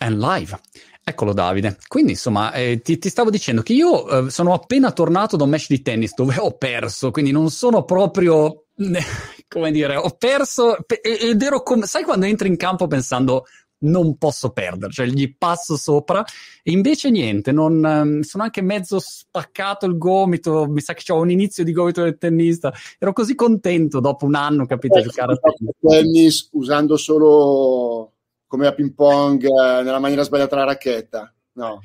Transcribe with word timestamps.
and 0.00 0.18
live. 0.18 0.58
Eccolo 1.02 1.32
Davide. 1.32 1.78
Quindi 1.88 2.12
insomma 2.12 2.52
eh, 2.52 2.80
ti, 2.82 2.98
ti, 2.98 3.08
stavo 3.08 3.30
dicendo 3.30 3.62
che 3.62 3.72
io 3.72 4.26
eh, 4.26 4.30
sono 4.30 4.52
appena 4.52 4.92
tornato 4.92 5.36
da 5.36 5.44
un 5.44 5.50
match 5.50 5.66
di 5.68 5.82
tennis 5.82 6.14
dove 6.14 6.36
ho 6.38 6.52
perso, 6.56 7.10
quindi 7.10 7.30
non 7.32 7.50
sono 7.50 7.84
proprio, 7.84 8.66
come 9.48 9.70
dire, 9.70 9.96
ho 9.96 10.10
perso 10.10 10.76
ed 10.86 11.42
ero 11.42 11.62
come, 11.62 11.86
sai 11.86 12.04
quando 12.04 12.26
entri 12.26 12.48
in 12.48 12.56
campo 12.56 12.86
pensando 12.86 13.44
non 13.82 14.18
posso 14.18 14.50
perdere, 14.50 14.92
cioè 14.92 15.06
gli 15.06 15.34
passo 15.36 15.76
sopra 15.76 16.22
e 16.62 16.70
invece 16.70 17.10
niente, 17.10 17.50
non, 17.50 17.82
um, 17.82 18.20
sono 18.20 18.42
anche 18.42 18.60
mezzo 18.60 18.98
spaccato 18.98 19.86
il 19.86 19.96
gomito, 19.96 20.66
mi 20.68 20.82
sa 20.82 20.92
che 20.92 21.10
ho 21.10 21.18
un 21.18 21.30
inizio 21.30 21.64
di 21.64 21.72
gomito 21.72 22.02
del 22.02 22.18
tennista, 22.18 22.72
ero 22.98 23.12
così 23.12 23.34
contento 23.34 24.00
dopo 24.00 24.26
un 24.26 24.34
anno, 24.34 24.66
capito, 24.66 24.98
a 24.98 25.02
giocare 25.02 25.32
a 25.32 25.36
tennis. 25.36 25.74
tennis 25.80 26.48
usando 26.52 26.96
solo 26.98 28.12
come 28.50 28.66
a 28.66 28.74
ping 28.74 28.94
pong 28.94 29.44
eh, 29.44 29.82
nella 29.82 30.00
maniera 30.00 30.24
sbagliata 30.24 30.56
la 30.56 30.64
racchetta. 30.64 31.32
No. 31.52 31.80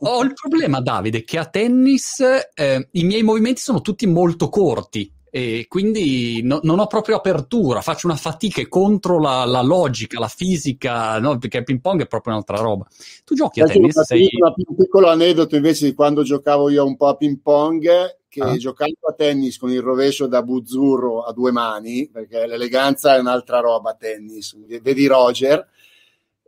Ho 0.00 0.22
il 0.22 0.32
problema, 0.32 0.80
Davide, 0.80 1.24
che 1.24 1.38
a 1.38 1.46
tennis 1.46 2.20
eh, 2.54 2.88
i 2.92 3.04
miei 3.04 3.24
movimenti 3.24 3.60
sono 3.60 3.80
tutti 3.80 4.06
molto 4.06 4.48
corti 4.48 5.12
e 5.28 5.66
quindi 5.66 6.40
no, 6.44 6.60
non 6.62 6.78
ho 6.78 6.86
proprio 6.86 7.16
apertura, 7.16 7.80
faccio 7.80 8.06
una 8.06 8.14
fatica 8.14 8.64
contro 8.68 9.18
la, 9.18 9.44
la 9.44 9.62
logica, 9.62 10.20
la 10.20 10.28
fisica, 10.28 11.18
no? 11.18 11.36
perché 11.38 11.58
il 11.58 11.64
ping 11.64 11.80
pong 11.80 12.02
è 12.02 12.06
proprio 12.06 12.34
un'altra 12.34 12.58
roba. 12.58 12.86
Tu 13.24 13.34
giochi 13.34 13.60
a 13.60 13.66
tennis? 13.66 13.96
Una, 13.96 14.04
sei... 14.04 14.28
un 14.38 14.76
piccolo 14.76 15.08
aneddoto 15.08 15.56
invece 15.56 15.86
di 15.86 15.94
quando 15.94 16.22
giocavo 16.22 16.70
io 16.70 16.86
un 16.86 16.96
po' 16.96 17.08
a 17.08 17.16
ping 17.16 17.40
pong, 17.42 17.88
che 18.28 18.40
ah. 18.40 18.56
giocando 18.56 19.08
a 19.08 19.14
tennis 19.14 19.58
con 19.58 19.72
il 19.72 19.80
rovescio 19.80 20.28
da 20.28 20.44
buzzurro 20.44 21.24
a 21.24 21.32
due 21.32 21.50
mani, 21.50 22.08
perché 22.08 22.46
l'eleganza 22.46 23.16
è 23.16 23.18
un'altra 23.18 23.58
roba 23.58 23.90
a 23.90 23.94
tennis, 23.94 24.56
vedi 24.80 25.06
Roger, 25.06 25.66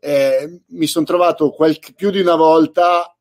eh, 0.06 0.60
mi 0.68 0.86
sono 0.86 1.04
trovato 1.04 1.50
qualche, 1.50 1.92
più 1.92 2.10
di 2.10 2.20
una 2.20 2.36
volta 2.36 3.12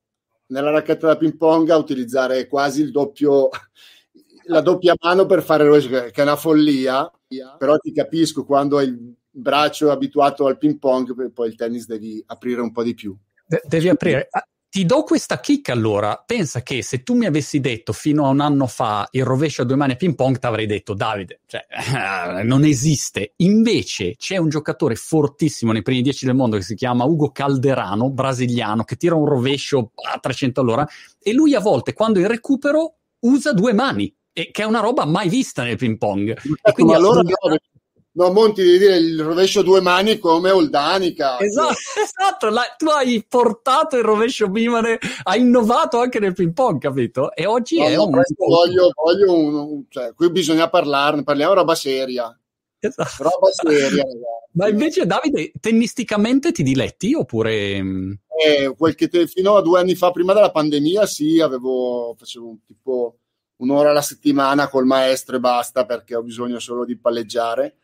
nella 0.47 0.69
racchetta 0.69 1.07
da 1.07 1.17
ping 1.17 1.35
pong 1.35 1.67
a 1.71 1.77
utilizzare 1.77 2.45
quasi 2.47 2.83
il 2.83 2.91
doppio 2.91 3.49
la 4.45 4.61
doppia 4.61 4.93
mano 5.01 5.25
per 5.25 5.41
fare 5.41 5.67
che 5.79 6.11
è 6.11 6.21
una 6.21 6.35
follia, 6.35 7.11
però 7.57 7.75
ti 7.77 7.91
capisco 7.91 8.45
quando 8.45 8.77
hai 8.77 8.89
il 8.89 9.15
braccio 9.31 9.89
abituato 9.89 10.45
al 10.45 10.59
ping 10.59 10.77
pong, 10.77 11.31
poi 11.31 11.47
il 11.47 11.55
tennis 11.55 11.87
devi 11.87 12.23
aprire 12.27 12.61
un 12.61 12.71
po' 12.71 12.83
di 12.83 12.93
più. 12.93 13.17
De- 13.47 13.63
devi 13.65 13.89
aprire. 13.89 14.29
Ti 14.75 14.83
do 14.83 15.03
questa 15.03 15.39
chicca 15.39 15.71
allora. 15.71 16.21
Pensa 16.25 16.61
che 16.61 16.83
se 16.83 17.01
tu 17.01 17.15
mi 17.15 17.25
avessi 17.25 17.61
detto 17.61 17.93
fino 17.93 18.25
a 18.25 18.27
un 18.27 18.41
anno 18.41 18.67
fa 18.67 19.07
il 19.11 19.23
rovescio 19.23 19.61
a 19.61 19.65
due 19.65 19.77
mani 19.77 19.93
a 19.93 19.95
ping 19.95 20.15
pong, 20.15 20.37
ti 20.37 20.45
avrei 20.45 20.65
detto 20.65 20.93
Davide, 20.93 21.39
cioè, 21.45 21.65
non 22.43 22.65
esiste. 22.65 23.35
Invece 23.37 24.17
c'è 24.17 24.35
un 24.35 24.49
giocatore 24.49 24.95
fortissimo 24.95 25.71
nei 25.71 25.81
primi 25.81 26.01
dieci 26.01 26.25
del 26.25 26.35
mondo 26.35 26.57
che 26.57 26.63
si 26.63 26.75
chiama 26.75 27.05
Ugo 27.05 27.31
Calderano, 27.31 28.09
brasiliano, 28.09 28.83
che 28.83 28.97
tira 28.97 29.15
un 29.15 29.25
rovescio 29.25 29.91
a 30.13 30.19
300 30.19 30.59
all'ora 30.59 30.85
e 31.19 31.31
lui 31.31 31.55
a 31.55 31.61
volte 31.61 31.93
quando 31.93 32.19
il 32.19 32.27
recupero 32.27 32.95
usa 33.19 33.53
due 33.53 33.71
mani 33.71 34.13
e 34.33 34.49
che 34.51 34.63
è 34.63 34.65
una 34.65 34.81
roba 34.81 35.05
mai 35.05 35.29
vista 35.29 35.63
nel 35.63 35.77
ping 35.77 35.97
pong. 35.97 36.31
Ecco, 36.31 36.57
e 36.61 36.71
quindi 36.73 36.93
allora 36.93 37.21
no, 37.21 37.31
no, 38.15 38.31
Monti 38.31 38.63
devi 38.63 38.77
dire 38.77 38.97
il 38.97 39.21
rovescio 39.21 39.61
due 39.61 39.81
mani 39.81 40.19
come 40.19 40.51
Oldanica. 40.51 41.39
Esatto, 41.39 41.73
esatto. 42.03 42.49
La, 42.49 42.63
tu 42.77 42.87
hai 42.87 43.25
portato 43.27 43.97
il 43.97 44.03
rovescio 44.03 44.49
Bimane, 44.49 44.99
hai 45.23 45.41
innovato 45.41 45.99
anche 45.99 46.19
nel 46.19 46.33
ping 46.33 46.53
pong, 46.53 46.79
capito? 46.79 47.33
E 47.33 47.45
oggi 47.45 47.77
no, 47.77 47.85
è 47.85 47.95
un... 47.97 48.21
Voglio, 48.37 48.89
voglio 48.93 49.33
un, 49.33 49.83
cioè, 49.89 50.13
qui 50.13 50.29
bisogna 50.31 50.69
parlarne, 50.69 51.23
parliamo 51.23 51.53
roba 51.53 51.75
seria. 51.75 52.37
Esatto. 52.79 53.23
Roba 53.23 53.47
seria, 53.51 54.03
Ma 54.55 54.69
invece, 54.69 55.05
Davide, 55.05 55.51
tennisticamente 55.59 56.53
ti 56.53 56.63
diletti 56.63 57.13
oppure. 57.13 57.81
Mm? 57.81 58.11
Eh, 58.41 58.73
quel 58.77 58.95
che 58.95 59.09
te, 59.09 59.27
fino 59.27 59.55
a 59.55 59.61
due 59.61 59.79
anni 59.79 59.95
fa, 59.95 60.11
prima 60.11 60.33
della 60.33 60.51
pandemia, 60.51 61.05
sì, 61.05 61.41
avevo, 61.41 62.15
facevo 62.17 62.47
un 62.47 62.63
tipo 62.65 63.17
un'ora 63.57 63.89
alla 63.89 64.01
settimana 64.01 64.69
col 64.69 64.85
maestro 64.85 65.35
e 65.37 65.39
basta 65.39 65.85
perché 65.85 66.15
ho 66.15 66.23
bisogno 66.23 66.59
solo 66.59 66.85
di 66.85 66.97
palleggiare. 66.97 67.75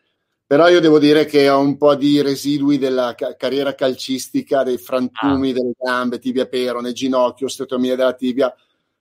Però 0.52 0.68
io 0.68 0.80
devo 0.80 0.98
dire 0.98 1.24
che 1.24 1.48
ho 1.48 1.60
un 1.60 1.78
po' 1.78 1.94
di 1.94 2.20
residui 2.20 2.76
della 2.76 3.14
ca- 3.14 3.36
carriera 3.36 3.74
calcistica, 3.74 4.62
dei 4.62 4.76
frantumi 4.76 5.48
ah. 5.48 5.52
delle 5.54 5.72
gambe, 5.82 6.18
tibia 6.18 6.46
perone, 6.46 6.92
ginocchio, 6.92 7.46
osteotomia 7.46 7.96
della 7.96 8.12
tibia, 8.12 8.54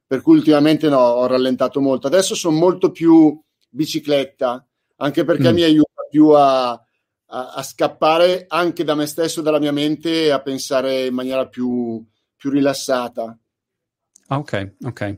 per 0.08 0.22
cui 0.22 0.38
ultimamente 0.38 0.88
no, 0.88 1.00
ho 1.00 1.26
rallentato 1.26 1.82
molto. 1.82 2.08
Adesso 2.08 2.36
sono 2.36 2.56
molto 2.56 2.92
più 2.92 3.38
bicicletta, 3.68 4.66
anche 4.96 5.26
perché 5.26 5.52
mm. 5.52 5.54
mi 5.54 5.64
aiuta 5.64 6.08
più 6.10 6.30
a, 6.30 6.70
a, 6.70 6.80
a, 7.26 7.64
scappare 7.64 8.46
anche 8.48 8.86
da 8.86 8.96
me 8.96 9.06
stesso, 9.06 9.42
dalla 9.42 9.60
mia 9.60 9.74
mente 9.74 10.28
e 10.28 10.30
a 10.30 10.40
pensare 10.40 11.08
in 11.08 11.14
maniera 11.14 11.50
più, 11.50 12.02
più 12.34 12.50
rilassata. 12.50 13.38
Ah, 14.32 14.38
ok, 14.38 14.76
ok. 14.86 15.18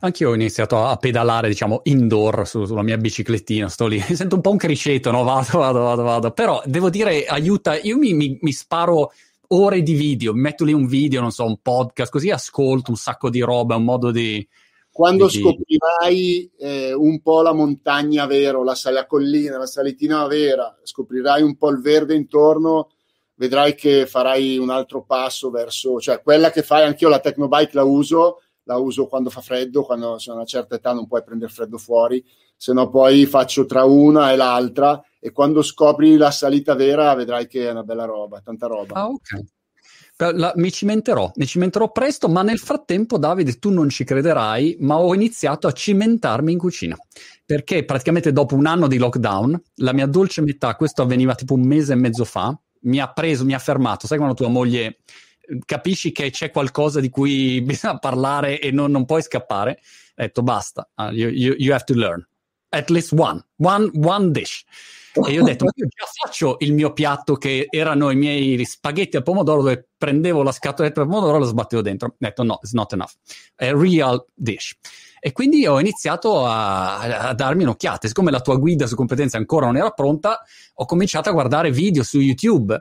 Anch'io 0.00 0.28
ho 0.28 0.34
iniziato 0.34 0.84
a 0.84 0.94
pedalare, 0.98 1.48
diciamo, 1.48 1.80
indoor 1.84 2.46
su, 2.46 2.66
sulla 2.66 2.82
mia 2.82 2.98
biciclettina, 2.98 3.70
sto 3.70 3.86
lì, 3.86 3.98
sento 4.12 4.34
un 4.34 4.42
po' 4.42 4.50
un 4.50 4.58
criceto, 4.58 5.10
no? 5.10 5.24
Vado, 5.24 5.56
vado, 5.56 5.80
vado, 5.80 6.02
vado. 6.02 6.30
Però 6.32 6.60
devo 6.66 6.90
dire, 6.90 7.24
aiuta, 7.24 7.78
io 7.78 7.96
mi, 7.96 8.12
mi, 8.12 8.38
mi 8.38 8.52
sparo 8.52 9.12
ore 9.48 9.80
di 9.80 9.94
video, 9.94 10.34
mi 10.34 10.42
metto 10.42 10.64
lì 10.64 10.74
un 10.74 10.86
video, 10.86 11.22
non 11.22 11.32
so, 11.32 11.46
un 11.46 11.56
podcast, 11.62 12.12
così 12.12 12.28
ascolto 12.28 12.90
un 12.90 12.98
sacco 12.98 13.30
di 13.30 13.40
roba, 13.40 13.76
un 13.76 13.84
modo 13.84 14.10
di... 14.10 14.46
Quando 14.92 15.28
di, 15.28 15.38
scoprirai 15.38 16.50
eh, 16.58 16.92
un 16.92 17.22
po' 17.22 17.40
la 17.40 17.54
montagna 17.54 18.26
vera, 18.26 18.62
la, 18.62 18.76
la 18.90 19.06
collina, 19.06 19.56
la 19.56 19.66
salitina 19.66 20.26
vera, 20.26 20.78
scoprirai 20.82 21.40
un 21.40 21.56
po' 21.56 21.70
il 21.70 21.80
verde 21.80 22.14
intorno, 22.14 22.90
vedrai 23.36 23.74
che 23.74 24.04
farai 24.04 24.58
un 24.58 24.68
altro 24.68 25.02
passo 25.02 25.48
verso, 25.48 25.98
cioè 25.98 26.20
quella 26.20 26.50
che 26.50 26.62
fai, 26.62 26.84
anch'io 26.84 27.08
la 27.08 27.20
Tecnobike 27.20 27.70
la 27.72 27.84
uso, 27.84 28.40
la 28.64 28.76
uso 28.76 29.06
quando 29.06 29.30
fa 29.30 29.40
freddo, 29.40 29.82
quando 29.82 30.18
sono 30.18 30.36
a 30.36 30.38
una 30.40 30.48
certa 30.48 30.76
età 30.76 30.92
non 30.92 31.06
puoi 31.06 31.22
prendere 31.22 31.52
freddo 31.52 31.78
fuori, 31.78 32.24
se 32.56 32.72
no 32.72 32.88
poi 32.88 33.26
faccio 33.26 33.64
tra 33.66 33.84
una 33.84 34.32
e 34.32 34.36
l'altra 34.36 35.02
e 35.18 35.32
quando 35.32 35.62
scopri 35.62 36.16
la 36.16 36.30
salita 36.30 36.74
vera 36.74 37.14
vedrai 37.14 37.46
che 37.46 37.66
è 37.66 37.70
una 37.70 37.82
bella 37.82 38.04
roba, 38.04 38.40
tanta 38.40 38.66
roba. 38.66 38.94
Ah, 38.94 39.08
ok. 39.08 39.44
La, 40.34 40.52
mi 40.56 40.70
cimenterò, 40.70 41.32
mi 41.36 41.46
cimenterò 41.46 41.90
presto, 41.90 42.28
ma 42.28 42.42
nel 42.42 42.58
frattempo, 42.58 43.16
Davide, 43.16 43.58
tu 43.58 43.70
non 43.70 43.88
ci 43.88 44.04
crederai, 44.04 44.76
ma 44.80 44.98
ho 44.98 45.14
iniziato 45.14 45.66
a 45.66 45.72
cimentarmi 45.72 46.52
in 46.52 46.58
cucina. 46.58 46.96
Perché 47.46 47.86
praticamente 47.86 48.30
dopo 48.30 48.54
un 48.54 48.66
anno 48.66 48.86
di 48.86 48.98
lockdown, 48.98 49.58
la 49.76 49.94
mia 49.94 50.06
dolce 50.06 50.42
metà, 50.42 50.76
questo 50.76 51.00
avveniva 51.00 51.34
tipo 51.34 51.54
un 51.54 51.62
mese 51.62 51.94
e 51.94 51.96
mezzo 51.96 52.26
fa, 52.26 52.54
mi 52.82 53.00
ha 53.00 53.10
preso, 53.10 53.46
mi 53.46 53.54
ha 53.54 53.58
fermato. 53.58 54.06
Sai 54.06 54.18
quando 54.18 54.36
tua 54.36 54.48
moglie 54.48 54.98
capisci 55.64 56.12
che 56.12 56.30
c'è 56.30 56.50
qualcosa 56.50 57.00
di 57.00 57.08
cui 57.08 57.60
bisogna 57.62 57.98
parlare 57.98 58.60
e 58.60 58.70
non, 58.70 58.90
non 58.90 59.04
puoi 59.04 59.22
scappare, 59.22 59.80
ha 60.16 60.22
detto 60.22 60.42
basta, 60.42 60.88
uh, 60.96 61.10
you, 61.10 61.30
you, 61.30 61.54
you, 61.58 61.72
have 61.72 61.84
to 61.84 61.94
learn. 61.94 62.26
At 62.72 62.88
least 62.90 63.12
one, 63.12 63.44
one, 63.56 63.90
one 63.94 64.30
dish. 64.30 64.64
E 65.12 65.32
io 65.32 65.42
ho 65.42 65.44
detto, 65.44 65.64
io 65.74 65.86
già 65.88 66.06
faccio 66.24 66.56
il 66.60 66.72
mio 66.72 66.92
piatto 66.92 67.34
che 67.34 67.66
erano 67.68 68.10
i 68.10 68.16
miei 68.16 68.64
spaghetti 68.64 69.16
al 69.16 69.24
pomodoro 69.24 69.62
dove 69.62 69.88
prendevo 69.96 70.44
la 70.44 70.52
scatoletta 70.52 71.00
del 71.00 71.08
pomodoro 71.08 71.36
e 71.36 71.40
lo 71.40 71.46
sbattevo 71.46 71.82
dentro. 71.82 72.08
Ho 72.08 72.14
detto 72.16 72.44
no, 72.44 72.60
it's 72.62 72.72
not 72.72 72.92
enough. 72.92 73.10
A 73.56 73.72
real 73.72 74.24
dish. 74.34 74.76
E 75.18 75.32
quindi 75.32 75.66
ho 75.66 75.80
iniziato 75.80 76.46
a, 76.46 77.00
a, 77.00 77.34
darmi 77.34 77.64
un'occhiata. 77.64 78.06
Siccome 78.06 78.30
la 78.30 78.40
tua 78.40 78.56
guida 78.56 78.86
su 78.86 78.94
competenze 78.94 79.36
ancora 79.36 79.66
non 79.66 79.76
era 79.76 79.90
pronta, 79.90 80.40
ho 80.74 80.84
cominciato 80.86 81.28
a 81.28 81.32
guardare 81.32 81.72
video 81.72 82.04
su 82.04 82.20
YouTube 82.20 82.78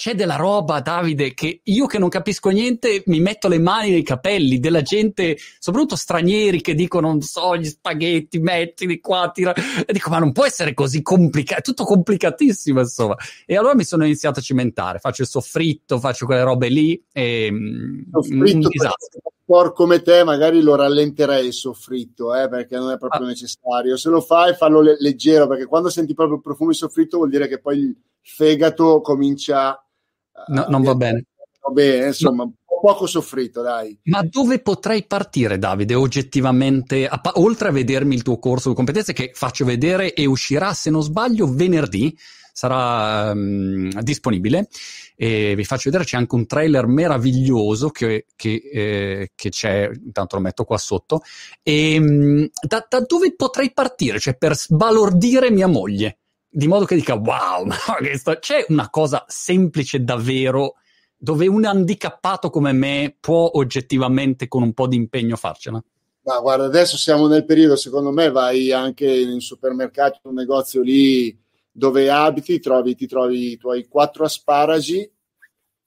c'è 0.00 0.14
della 0.14 0.36
roba, 0.36 0.80
Davide, 0.80 1.34
che 1.34 1.60
io 1.62 1.84
che 1.84 1.98
non 1.98 2.08
capisco 2.08 2.48
niente 2.48 3.02
mi 3.04 3.20
metto 3.20 3.48
le 3.48 3.58
mani 3.58 3.90
nei 3.90 4.02
capelli, 4.02 4.58
della 4.58 4.80
gente, 4.80 5.36
soprattutto 5.58 5.94
stranieri 5.94 6.62
che 6.62 6.72
dicono, 6.72 7.08
non 7.08 7.20
so, 7.20 7.54
gli 7.54 7.66
spaghetti, 7.66 8.38
mettili 8.38 8.98
qua, 8.98 9.30
tira... 9.30 9.52
E 9.52 9.92
dico, 9.92 10.08
ma 10.08 10.18
non 10.18 10.32
può 10.32 10.46
essere 10.46 10.72
così 10.72 11.02
complicato, 11.02 11.60
è 11.60 11.62
tutto 11.62 11.84
complicatissimo, 11.84 12.80
insomma. 12.80 13.14
E 13.44 13.58
allora 13.58 13.74
mi 13.74 13.84
sono 13.84 14.06
iniziato 14.06 14.38
a 14.38 14.42
cimentare, 14.42 15.00
faccio 15.00 15.20
il 15.20 15.28
soffritto, 15.28 15.98
faccio 15.98 16.24
quelle 16.24 16.44
robe 16.44 16.70
lì 16.70 17.04
e... 17.12 17.50
Mm, 17.52 18.00
soffritto, 18.10 18.68
disastro. 18.68 19.72
come 19.74 20.00
te 20.00 20.24
magari 20.24 20.62
lo 20.62 20.76
rallenterei 20.76 21.44
il 21.44 21.52
soffritto, 21.52 22.34
eh, 22.34 22.48
perché 22.48 22.78
non 22.78 22.90
è 22.90 22.96
proprio 22.96 23.26
ah. 23.26 23.28
necessario. 23.28 23.98
Se 23.98 24.08
lo 24.08 24.22
fai, 24.22 24.54
fallo 24.54 24.80
le- 24.80 24.96
leggero, 24.98 25.46
perché 25.46 25.66
quando 25.66 25.90
senti 25.90 26.14
proprio 26.14 26.36
il 26.36 26.42
profumo 26.42 26.70
di 26.70 26.76
soffritto 26.76 27.18
vuol 27.18 27.28
dire 27.28 27.48
che 27.48 27.60
poi 27.60 27.76
il 27.76 27.94
fegato 28.22 29.02
comincia 29.02 29.78
No, 30.48 30.66
non 30.68 30.82
va 30.82 30.94
bene. 30.94 31.24
Va 31.62 31.72
bene, 31.72 32.06
insomma, 32.06 32.44
no. 32.44 32.54
poco 32.80 33.06
soffritto, 33.06 33.62
dai. 33.62 33.98
Ma 34.04 34.22
dove 34.22 34.60
potrei 34.60 35.06
partire, 35.06 35.58
Davide, 35.58 35.94
oggettivamente, 35.94 37.06
a, 37.06 37.20
oltre 37.34 37.68
a 37.68 37.72
vedermi 37.72 38.14
il 38.14 38.22
tuo 38.22 38.38
corso 38.38 38.70
di 38.70 38.74
competenze 38.74 39.12
che 39.12 39.30
faccio 39.34 39.64
vedere 39.64 40.14
e 40.14 40.26
uscirà, 40.26 40.72
se 40.72 40.90
non 40.90 41.02
sbaglio, 41.02 41.52
venerdì, 41.52 42.16
sarà 42.52 43.30
um, 43.32 43.88
disponibile 44.00 44.68
e 45.16 45.54
vi 45.54 45.64
faccio 45.64 45.90
vedere 45.90 46.04
c'è 46.04 46.16
anche 46.16 46.34
un 46.34 46.46
trailer 46.46 46.86
meraviglioso 46.86 47.90
che, 47.90 48.26
che, 48.36 48.62
eh, 48.72 49.30
che 49.34 49.48
c'è 49.50 49.90
intanto 49.92 50.36
lo 50.36 50.42
metto 50.42 50.64
qua 50.64 50.76
sotto 50.76 51.22
e 51.62 51.98
um, 51.98 52.48
da, 52.66 52.86
da, 52.88 53.00
dove 53.00 53.34
potrei 53.34 53.72
partire 53.72 54.18
cioè 54.18 54.36
per 54.36 54.56
sbalordire 54.56 55.50
mia 55.50 55.66
moglie 55.66 56.18
di 56.52 56.66
modo 56.66 56.84
che 56.84 56.96
dica 56.96 57.14
wow, 57.14 57.66
c'è 58.40 58.66
una 58.68 58.90
cosa 58.90 59.24
semplice 59.28 60.02
davvero 60.02 60.74
dove 61.16 61.46
un 61.46 61.64
handicappato 61.64 62.50
come 62.50 62.72
me 62.72 63.16
può 63.20 63.50
oggettivamente 63.54 64.48
con 64.48 64.62
un 64.62 64.72
po' 64.72 64.88
di 64.88 64.96
impegno 64.96 65.36
farcela? 65.36 65.82
Ma 66.22 66.40
guarda, 66.40 66.64
adesso 66.64 66.96
siamo 66.96 67.28
nel 67.28 67.44
periodo, 67.44 67.76
secondo 67.76 68.10
me 68.10 68.30
vai 68.30 68.72
anche 68.72 69.10
in 69.10 69.40
supermercato, 69.40 70.20
in 70.24 70.30
un 70.30 70.36
negozio 70.36 70.82
lì 70.82 71.38
dove 71.70 72.10
abiti, 72.10 72.58
trovi, 72.58 72.94
ti 72.94 73.06
trovi 73.06 73.52
i 73.52 73.56
tuoi 73.56 73.86
quattro 73.86 74.24
asparagi 74.24 75.10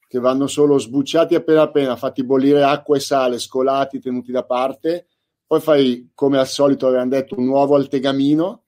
che 0.06 0.18
vanno 0.18 0.46
solo 0.46 0.78
sbucciati 0.78 1.34
appena 1.34 1.62
appena, 1.62 1.96
fatti 1.96 2.24
bollire 2.24 2.62
acqua 2.62 2.96
e 2.96 3.00
sale, 3.00 3.38
scolati, 3.38 4.00
tenuti 4.00 4.30
da 4.30 4.44
parte. 4.44 5.08
Poi 5.46 5.60
fai, 5.60 6.10
come 6.14 6.38
al 6.38 6.46
solito 6.46 6.86
avevamo 6.86 7.10
detto, 7.10 7.36
un 7.36 7.48
uovo 7.48 7.74
al 7.74 7.88
tegamino 7.88 8.63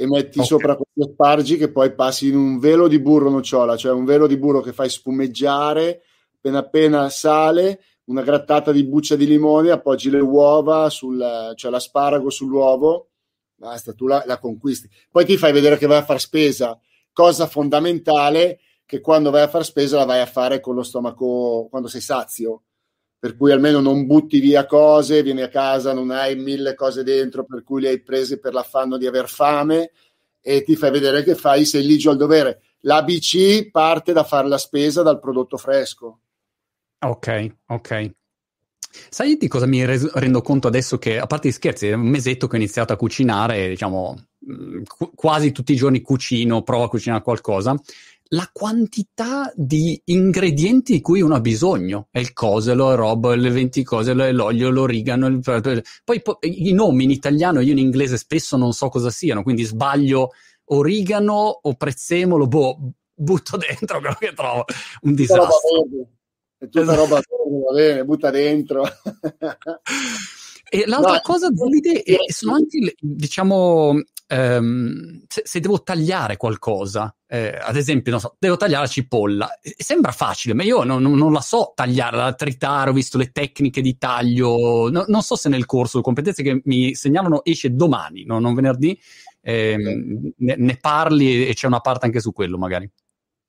e 0.00 0.06
metti 0.06 0.38
okay. 0.38 0.46
sopra 0.46 0.76
questi 0.76 1.10
asparagi 1.10 1.56
che 1.56 1.72
poi 1.72 1.92
passi 1.92 2.28
in 2.28 2.36
un 2.36 2.60
velo 2.60 2.86
di 2.86 3.00
burro 3.00 3.30
nocciola, 3.30 3.76
cioè 3.76 3.90
un 3.90 4.04
velo 4.04 4.28
di 4.28 4.36
burro 4.36 4.60
che 4.60 4.72
fai 4.72 4.88
spumeggiare 4.88 6.02
appena 6.36 6.58
appena 6.58 7.08
sale 7.08 7.80
una 8.04 8.22
grattata 8.22 8.70
di 8.70 8.84
buccia 8.84 9.16
di 9.16 9.26
limone, 9.26 9.70
appoggi 9.70 10.08
le 10.08 10.20
uova, 10.20 10.88
sul, 10.88 11.52
cioè 11.56 11.70
l'asparago 11.70 12.30
sull'uovo, 12.30 13.08
basta, 13.56 13.92
tu 13.92 14.06
la, 14.06 14.22
la, 14.24 14.38
conquisti. 14.38 14.88
Poi 15.10 15.26
ti 15.26 15.36
fai 15.36 15.52
vedere 15.52 15.76
che 15.76 15.86
vai 15.86 15.98
a 15.98 16.04
fare 16.04 16.20
spesa, 16.20 16.78
cosa 17.12 17.46
fondamentale 17.46 18.60
che 18.86 19.00
quando 19.00 19.30
vai 19.30 19.42
a 19.42 19.48
fare 19.48 19.64
spesa 19.64 19.98
la 19.98 20.06
vai 20.06 20.20
a 20.20 20.26
fare 20.26 20.60
con 20.60 20.74
lo 20.74 20.82
stomaco, 20.82 21.66
quando 21.68 21.88
sei 21.88 22.00
sazio, 22.00 22.62
per 23.18 23.36
cui 23.36 23.50
almeno 23.52 23.80
non 23.80 24.06
butti 24.06 24.38
via 24.38 24.66
cose, 24.66 25.22
vieni 25.22 25.42
a 25.42 25.48
casa, 25.48 25.92
non 25.92 26.10
hai 26.10 26.36
mille 26.36 26.74
cose 26.74 27.02
dentro, 27.02 27.44
per 27.44 27.64
cui 27.64 27.80
le 27.80 27.88
hai 27.88 28.02
prese 28.02 28.38
per 28.38 28.52
l'affanno 28.52 28.96
di 28.96 29.06
aver 29.06 29.28
fame 29.28 29.90
e 30.40 30.62
ti 30.62 30.76
fai 30.76 30.90
vedere 30.90 31.22
che 31.22 31.34
fai, 31.34 31.64
sei 31.64 31.84
ligio 31.84 32.10
al 32.10 32.16
dovere. 32.16 32.62
L'ABC 32.82 33.70
parte 33.70 34.12
da 34.12 34.22
fare 34.22 34.46
la 34.48 34.58
spesa 34.58 35.02
dal 35.02 35.18
prodotto 35.18 35.56
fresco 35.56 36.20
Ok, 37.00 37.54
ok. 37.66 38.10
Sai 39.10 39.36
di 39.36 39.46
cosa 39.46 39.66
mi 39.66 39.84
res- 39.84 40.10
rendo 40.14 40.40
conto 40.40 40.66
adesso 40.66 40.98
che, 40.98 41.18
a 41.18 41.26
parte 41.26 41.48
gli 41.48 41.52
scherzi, 41.52 41.88
è 41.88 41.92
un 41.92 42.08
mesetto 42.08 42.48
che 42.48 42.56
ho 42.56 42.58
iniziato 42.58 42.92
a 42.92 42.96
cucinare, 42.96 43.68
diciamo, 43.68 44.16
mm, 44.50 44.82
qu- 44.82 45.14
quasi 45.14 45.52
tutti 45.52 45.72
i 45.72 45.76
giorni 45.76 46.00
cucino, 46.00 46.62
provo 46.62 46.84
a 46.84 46.88
cucinare 46.88 47.22
qualcosa. 47.22 47.78
La 48.32 48.48
quantità 48.52 49.50
di 49.54 50.00
ingredienti 50.06 50.92
di 50.92 51.00
cui 51.00 51.22
uno 51.22 51.34
ha 51.34 51.40
bisogno, 51.40 52.08
è 52.10 52.18
il 52.18 52.32
coselo, 52.32 52.90
il 52.90 52.96
robo, 52.96 53.32
le 53.32 53.50
20 53.50 53.82
cose, 53.84 54.12
l'olio, 54.12 54.68
l'origano, 54.70 55.28
il... 55.28 55.40
poi 56.04 56.20
po- 56.20 56.38
i 56.42 56.72
nomi 56.72 57.04
in 57.04 57.10
italiano, 57.10 57.60
io 57.60 57.72
in 57.72 57.78
inglese 57.78 58.18
spesso 58.18 58.56
non 58.56 58.72
so 58.72 58.88
cosa 58.88 59.10
siano, 59.10 59.42
quindi 59.42 59.64
sbaglio 59.64 60.32
origano 60.70 61.60
o 61.62 61.74
prezzemolo, 61.74 62.46
boh, 62.46 62.92
butto 63.14 63.56
dentro 63.56 63.98
quello 64.00 64.16
che 64.18 64.32
trovo, 64.34 64.64
un 65.02 65.14
disastro 65.14 65.86
è 66.58 66.64
tutta 66.64 66.80
esatto. 66.80 66.98
roba 66.98 67.20
va 67.64 67.72
bene, 67.72 68.04
butta 68.04 68.30
dentro. 68.30 68.82
e 70.68 70.84
l'altra 70.86 71.12
no, 71.12 71.20
cosa 71.22 71.48
è, 71.48 72.16
sono 72.32 72.54
anche 72.54 72.94
diciamo 73.00 74.02
ehm, 74.28 75.24
se, 75.26 75.42
se, 75.44 75.60
devo 75.60 75.82
tagliare 75.82 76.36
qualcosa 76.36 77.14
eh, 77.26 77.58
ad 77.60 77.76
esempio 77.76 78.12
non 78.12 78.20
so, 78.20 78.36
devo 78.38 78.56
tagliare 78.56 78.82
la 78.82 78.88
cipolla 78.88 79.48
sembra 79.76 80.12
facile 80.12 80.54
ma 80.54 80.62
io 80.62 80.84
non, 80.84 81.02
non 81.02 81.32
la 81.32 81.40
so 81.40 81.72
tagliare 81.74 82.16
la 82.16 82.32
tritare 82.34 82.90
ho 82.90 82.92
visto 82.92 83.18
le 83.18 83.32
tecniche 83.32 83.80
di 83.80 83.98
taglio 83.98 84.88
no, 84.90 85.04
non 85.06 85.22
so 85.22 85.34
se 85.34 85.48
nel 85.48 85.66
corso 85.66 86.00
competenze 86.00 86.42
che 86.42 86.60
mi 86.64 86.94
segnalano 86.94 87.44
esce 87.44 87.74
domani 87.74 88.24
no, 88.24 88.38
non 88.38 88.54
venerdì 88.54 88.98
ehm, 89.48 90.32
ne, 90.36 90.56
ne 90.56 90.76
parli 90.76 91.46
e 91.46 91.54
c'è 91.54 91.66
una 91.66 91.80
parte 91.80 92.06
anche 92.06 92.20
su 92.20 92.32
quello 92.32 92.58
magari. 92.58 92.90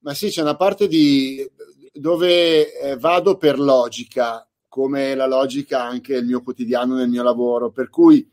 Ma 0.01 0.13
sì, 0.13 0.29
c'è 0.29 0.41
una 0.41 0.55
parte 0.55 0.87
di 0.87 1.45
dove 1.91 2.79
eh, 2.79 2.95
vado 2.97 3.35
per 3.35 3.59
logica, 3.59 4.47
come 4.67 5.15
la 5.15 5.27
logica 5.27 5.83
anche 5.83 6.15
il 6.15 6.25
mio 6.25 6.41
quotidiano 6.41 6.95
nel 6.95 7.09
mio 7.09 7.23
lavoro, 7.23 7.71
per 7.71 7.89
cui 7.89 8.25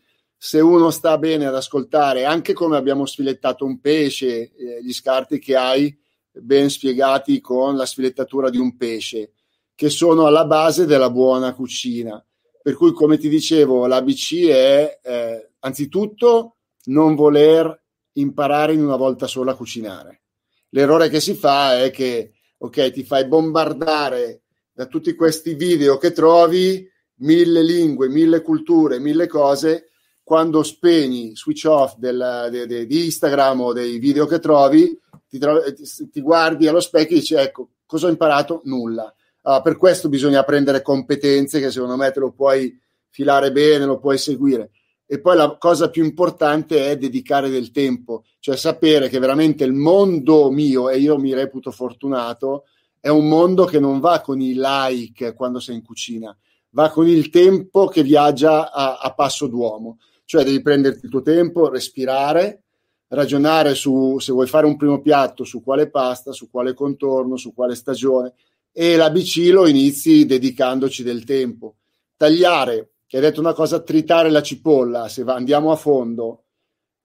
se 0.46 0.60
uno 0.60 0.92
sta 0.92 1.18
bene 1.18 1.46
ad 1.46 1.56
ascoltare, 1.56 2.24
anche 2.24 2.52
come 2.52 2.76
abbiamo 2.76 3.04
sfilettato 3.04 3.64
un 3.64 3.80
pesce, 3.80 4.52
eh, 4.54 4.80
gli 4.80 4.92
scarti 4.92 5.40
che 5.40 5.56
hai 5.56 5.92
ben 6.30 6.70
spiegati 6.70 7.40
con 7.40 7.74
la 7.74 7.84
sfilettatura 7.84 8.48
di 8.48 8.56
un 8.56 8.76
pesce, 8.76 9.32
che 9.74 9.90
sono 9.90 10.24
alla 10.24 10.44
base 10.44 10.86
della 10.86 11.10
buona 11.10 11.52
cucina. 11.52 12.24
Per 12.62 12.76
cui, 12.76 12.92
come 12.92 13.18
ti 13.18 13.28
dicevo, 13.28 13.88
l'ABC 13.88 14.46
è 14.46 15.00
eh, 15.02 15.50
anzitutto 15.58 16.58
non 16.84 17.16
voler 17.16 17.82
imparare 18.12 18.72
in 18.72 18.84
una 18.84 18.94
volta 18.94 19.26
sola 19.26 19.50
a 19.50 19.56
cucinare. 19.56 20.22
L'errore 20.68 21.08
che 21.08 21.18
si 21.18 21.34
fa 21.34 21.82
è 21.82 21.90
che 21.90 22.34
ok, 22.58 22.92
ti 22.92 23.02
fai 23.02 23.26
bombardare 23.26 24.42
da 24.72 24.86
tutti 24.86 25.12
questi 25.16 25.54
video 25.54 25.98
che 25.98 26.12
trovi, 26.12 26.88
mille 27.16 27.64
lingue, 27.64 28.08
mille 28.08 28.42
culture, 28.42 29.00
mille 29.00 29.26
cose, 29.26 29.90
quando 30.26 30.64
spegni 30.64 31.36
switch 31.36 31.66
off 31.66 31.94
del, 31.98 32.48
de, 32.50 32.66
de, 32.66 32.84
di 32.84 33.04
Instagram 33.04 33.60
o 33.60 33.72
dei 33.72 34.00
video 34.00 34.26
che 34.26 34.40
trovi, 34.40 34.98
ti, 35.28 35.38
trovi, 35.38 35.72
ti 36.10 36.20
guardi 36.20 36.66
allo 36.66 36.80
specchio 36.80 37.14
e 37.14 37.20
dici 37.20 37.34
ecco, 37.34 37.68
cosa 37.86 38.08
ho 38.08 38.10
imparato? 38.10 38.60
Nulla. 38.64 39.14
Allora, 39.42 39.62
per 39.62 39.76
questo 39.76 40.08
bisogna 40.08 40.42
prendere 40.42 40.82
competenze 40.82 41.60
che 41.60 41.70
secondo 41.70 41.94
me 41.94 42.10
te 42.10 42.18
lo 42.18 42.32
puoi 42.32 42.76
filare 43.08 43.52
bene, 43.52 43.84
lo 43.84 44.00
puoi 44.00 44.18
seguire. 44.18 44.72
E 45.06 45.20
poi 45.20 45.36
la 45.36 45.56
cosa 45.58 45.90
più 45.90 46.02
importante 46.02 46.90
è 46.90 46.96
dedicare 46.98 47.48
del 47.48 47.70
tempo, 47.70 48.24
cioè 48.40 48.56
sapere 48.56 49.08
che 49.08 49.20
veramente 49.20 49.62
il 49.62 49.74
mondo 49.74 50.50
mio, 50.50 50.90
e 50.90 50.98
io 50.98 51.18
mi 51.18 51.34
reputo 51.34 51.70
fortunato, 51.70 52.64
è 52.98 53.10
un 53.10 53.28
mondo 53.28 53.64
che 53.64 53.78
non 53.78 54.00
va 54.00 54.20
con 54.22 54.40
i 54.40 54.54
like 54.56 55.34
quando 55.34 55.60
sei 55.60 55.76
in 55.76 55.84
cucina, 55.84 56.36
va 56.70 56.90
con 56.90 57.06
il 57.06 57.30
tempo 57.30 57.86
che 57.86 58.02
viaggia 58.02 58.72
a, 58.72 58.96
a 58.96 59.14
passo 59.14 59.46
d'uomo. 59.46 59.98
Cioè 60.26 60.44
devi 60.44 60.60
prenderti 60.60 61.06
il 61.06 61.10
tuo 61.10 61.22
tempo, 61.22 61.70
respirare, 61.70 62.64
ragionare 63.08 63.74
su 63.74 64.18
se 64.18 64.32
vuoi 64.32 64.46
fare 64.46 64.66
un 64.66 64.76
primo 64.76 65.00
piatto, 65.00 65.44
su 65.44 65.62
quale 65.62 65.88
pasta, 65.88 66.32
su 66.32 66.50
quale 66.50 66.74
contorno, 66.74 67.36
su 67.38 67.54
quale 67.54 67.74
stagione 67.74 68.34
e 68.78 68.94
l'ABC 68.96 69.48
lo 69.52 69.66
inizi 69.66 70.26
dedicandoci 70.26 71.02
del 71.02 71.24
tempo. 71.24 71.76
Tagliare 72.14 72.90
che 73.06 73.16
hai 73.16 73.22
detto 73.22 73.40
una 73.40 73.54
cosa, 73.54 73.80
tritare 73.80 74.30
la 74.30 74.42
cipolla, 74.42 75.08
se 75.08 75.22
andiamo 75.26 75.70
a 75.70 75.76
fondo, 75.76 76.42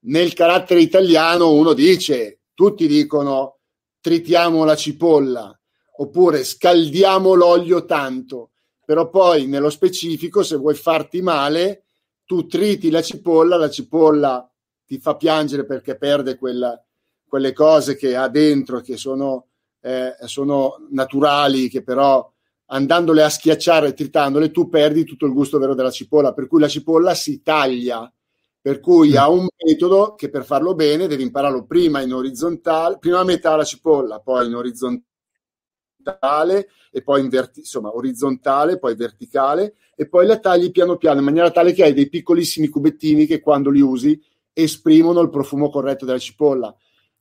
nel 0.06 0.33
carattere 0.33 0.81
italiano 0.81 1.51
uno 1.51 1.74
dice, 1.74 2.39
tutti 2.53 2.88
dicono 2.88 3.59
tritiamo 4.01 4.65
la 4.65 4.75
cipolla, 4.75 5.57
oppure 5.97 6.44
scaldiamo 6.44 7.33
l'olio 7.35 7.85
tanto, 7.85 8.50
però 8.84 9.10
poi 9.10 9.46
nello 9.46 9.69
specifico 9.69 10.41
se 10.41 10.55
vuoi 10.55 10.75
farti 10.75 11.22
male, 11.22 11.84
tu 12.31 12.47
triti 12.47 12.89
la 12.89 13.01
cipolla, 13.01 13.57
la 13.57 13.69
cipolla 13.69 14.50
ti 14.85 15.00
fa 15.00 15.17
piangere 15.17 15.65
perché 15.65 15.97
perde 15.97 16.38
quella, 16.38 16.81
quelle 17.27 17.51
cose 17.51 17.97
che 17.97 18.15
ha 18.15 18.29
dentro, 18.29 18.79
che 18.79 18.95
sono, 18.95 19.47
eh, 19.81 20.15
sono 20.23 20.77
naturali, 20.91 21.67
che 21.67 21.83
però 21.83 22.31
andandole 22.67 23.21
a 23.21 23.29
schiacciare 23.29 23.93
tritandole, 23.93 24.50
tu 24.50 24.69
perdi 24.69 25.03
tutto 25.03 25.25
il 25.25 25.33
gusto 25.33 25.59
vero 25.59 25.75
della 25.75 25.91
cipolla, 25.91 26.31
per 26.31 26.47
cui 26.47 26.61
la 26.61 26.69
cipolla 26.69 27.13
si 27.15 27.41
taglia, 27.41 28.09
per 28.61 28.79
cui 28.79 29.09
mm. 29.09 29.17
ha 29.17 29.27
un 29.29 29.47
metodo 29.65 30.15
che 30.15 30.29
per 30.29 30.45
farlo 30.45 30.73
bene 30.73 31.07
devi 31.07 31.23
impararlo 31.23 31.65
prima 31.65 32.00
in 32.00 32.13
orizzontale, 32.13 32.97
prima 32.97 33.19
a 33.19 33.25
metà 33.25 33.57
la 33.57 33.65
cipolla, 33.65 34.21
poi 34.21 34.47
in 34.47 34.55
orizzontale 34.55 35.09
e 36.91 37.03
poi 37.03 37.22
in 37.22 37.29
verti- 37.29 37.60
insomma 37.60 37.96
orizzontale, 37.96 38.79
poi 38.79 38.96
verticale 38.96 39.75
e 39.96 40.08
poi 40.08 40.25
la 40.25 40.39
tagli 40.39 40.72
piano 40.72 40.98
piano 40.98 41.20
in 41.20 41.25
maniera 41.25 41.51
tale 41.51 41.74
che 41.74 41.84
hai 41.84 41.93
dei 41.93 42.10
piccolissimi 42.10 42.67
cubettini 42.67 43.25
che 43.25 43.39
quando 43.39 43.70
li 43.70 43.81
usi 43.81 44.22
esprimono 44.53 45.22
il 45.22 45.29
profumo 45.29 45.70
corretto 45.70 46.05
della 46.05 46.17
cipolla. 46.17 46.75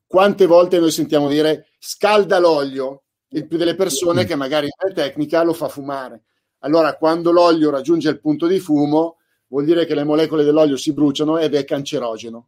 Quante 0.05 0.45
volte 0.45 0.79
noi 0.79 0.91
sentiamo 0.91 1.29
dire 1.29 1.67
scalda 1.79 2.39
l'olio, 2.39 3.03
il 3.29 3.47
più 3.47 3.57
delle 3.57 3.75
persone 3.75 4.25
che 4.25 4.35
magari 4.35 4.67
in 4.67 4.93
tecnica 4.93 5.43
lo 5.43 5.53
fa 5.53 5.69
fumare. 5.69 6.23
Allora, 6.59 6.95
quando 6.97 7.31
l'olio 7.31 7.69
raggiunge 7.69 8.09
il 8.09 8.19
punto 8.19 8.45
di 8.45 8.59
fumo, 8.59 9.17
vuol 9.47 9.65
dire 9.65 9.85
che 9.85 9.95
le 9.95 10.03
molecole 10.03 10.43
dell'olio 10.43 10.77
si 10.77 10.93
bruciano 10.93 11.37
ed 11.37 11.55
è 11.55 11.63
cancerogeno. 11.63 12.47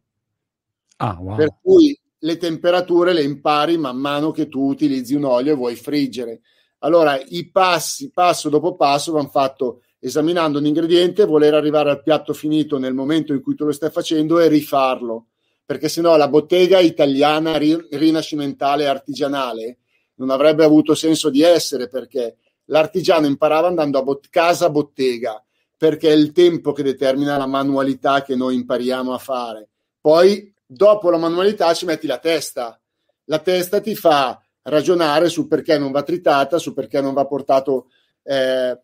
Ah, 0.98 1.16
wow. 1.20 1.36
Per 1.36 1.56
cui 1.60 1.98
le 2.24 2.36
temperature 2.38 3.12
le 3.12 3.22
impari 3.22 3.76
man 3.76 3.98
mano 3.98 4.30
che 4.30 4.48
tu 4.48 4.66
utilizzi 4.66 5.14
un 5.14 5.24
olio 5.24 5.52
e 5.52 5.56
vuoi 5.56 5.76
friggere. 5.76 6.40
Allora, 6.78 7.20
i 7.28 7.50
passi, 7.50 8.10
passo 8.10 8.48
dopo 8.48 8.76
passo, 8.76 9.12
vanno 9.12 9.28
fatto 9.28 9.82
esaminando 9.98 10.58
un 10.58 10.66
ingrediente, 10.66 11.26
voler 11.26 11.54
arrivare 11.54 11.90
al 11.90 12.02
piatto 12.02 12.32
finito 12.32 12.78
nel 12.78 12.94
momento 12.94 13.32
in 13.32 13.42
cui 13.42 13.54
tu 13.54 13.64
lo 13.64 13.72
stai 13.72 13.90
facendo 13.90 14.38
e 14.40 14.48
rifarlo. 14.48 15.26
Perché 15.64 15.88
sennò 15.88 16.16
la 16.16 16.28
bottega 16.28 16.78
italiana 16.78 17.56
rinascimentale 17.56 18.86
artigianale 18.86 19.78
non 20.16 20.30
avrebbe 20.30 20.64
avuto 20.64 20.94
senso 20.94 21.30
di 21.30 21.42
essere 21.42 21.88
perché 21.88 22.36
l'artigiano 22.66 23.26
imparava 23.26 23.68
andando 23.68 23.98
a 23.98 24.02
bot- 24.02 24.28
casa 24.28 24.70
bottega 24.70 25.42
perché 25.76 26.10
è 26.10 26.14
il 26.14 26.32
tempo 26.32 26.72
che 26.72 26.82
determina 26.82 27.36
la 27.36 27.46
manualità 27.46 28.22
che 28.22 28.36
noi 28.36 28.54
impariamo 28.54 29.12
a 29.12 29.18
fare. 29.18 29.68
Poi, 30.00 30.53
dopo 30.74 31.10
la 31.10 31.16
manualità, 31.16 31.72
ci 31.74 31.84
metti 31.84 32.06
la 32.06 32.18
testa. 32.18 32.78
La 33.24 33.38
testa 33.38 33.80
ti 33.80 33.94
fa 33.94 34.40
ragionare 34.62 35.28
su 35.28 35.46
perché 35.46 35.78
non 35.78 35.90
va 35.90 36.02
tritata, 36.02 36.58
su 36.58 36.74
perché 36.74 37.00
non 37.00 37.14
va 37.14 37.26
portato, 37.26 37.86
eh, 38.22 38.78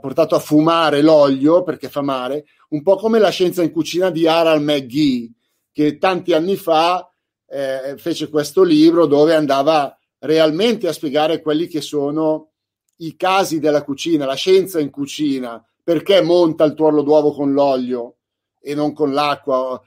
portato 0.00 0.34
a 0.34 0.38
fumare 0.38 1.02
l'olio 1.02 1.62
perché 1.62 1.88
fa 1.88 2.02
male, 2.02 2.46
un 2.70 2.82
po' 2.82 2.96
come 2.96 3.18
la 3.18 3.30
scienza 3.30 3.62
in 3.62 3.72
cucina 3.72 4.10
di 4.10 4.26
Harald 4.26 4.62
McGee, 4.62 5.30
che 5.72 5.98
tanti 5.98 6.32
anni 6.32 6.56
fa 6.56 7.10
eh, 7.46 7.94
fece 7.96 8.28
questo 8.28 8.62
libro 8.62 9.06
dove 9.06 9.34
andava 9.34 9.96
realmente 10.20 10.88
a 10.88 10.92
spiegare 10.92 11.42
quelli 11.42 11.66
che 11.66 11.80
sono 11.80 12.50
i 12.98 13.16
casi 13.16 13.58
della 13.58 13.82
cucina, 13.82 14.24
la 14.24 14.34
scienza 14.34 14.78
in 14.78 14.90
cucina, 14.90 15.62
perché 15.82 16.22
monta 16.22 16.64
il 16.64 16.74
tuorlo 16.74 17.02
d'uovo 17.02 17.32
con 17.32 17.52
l'olio 17.52 18.16
e 18.60 18.74
non 18.74 18.92
con 18.92 19.12
l'acqua. 19.12 19.80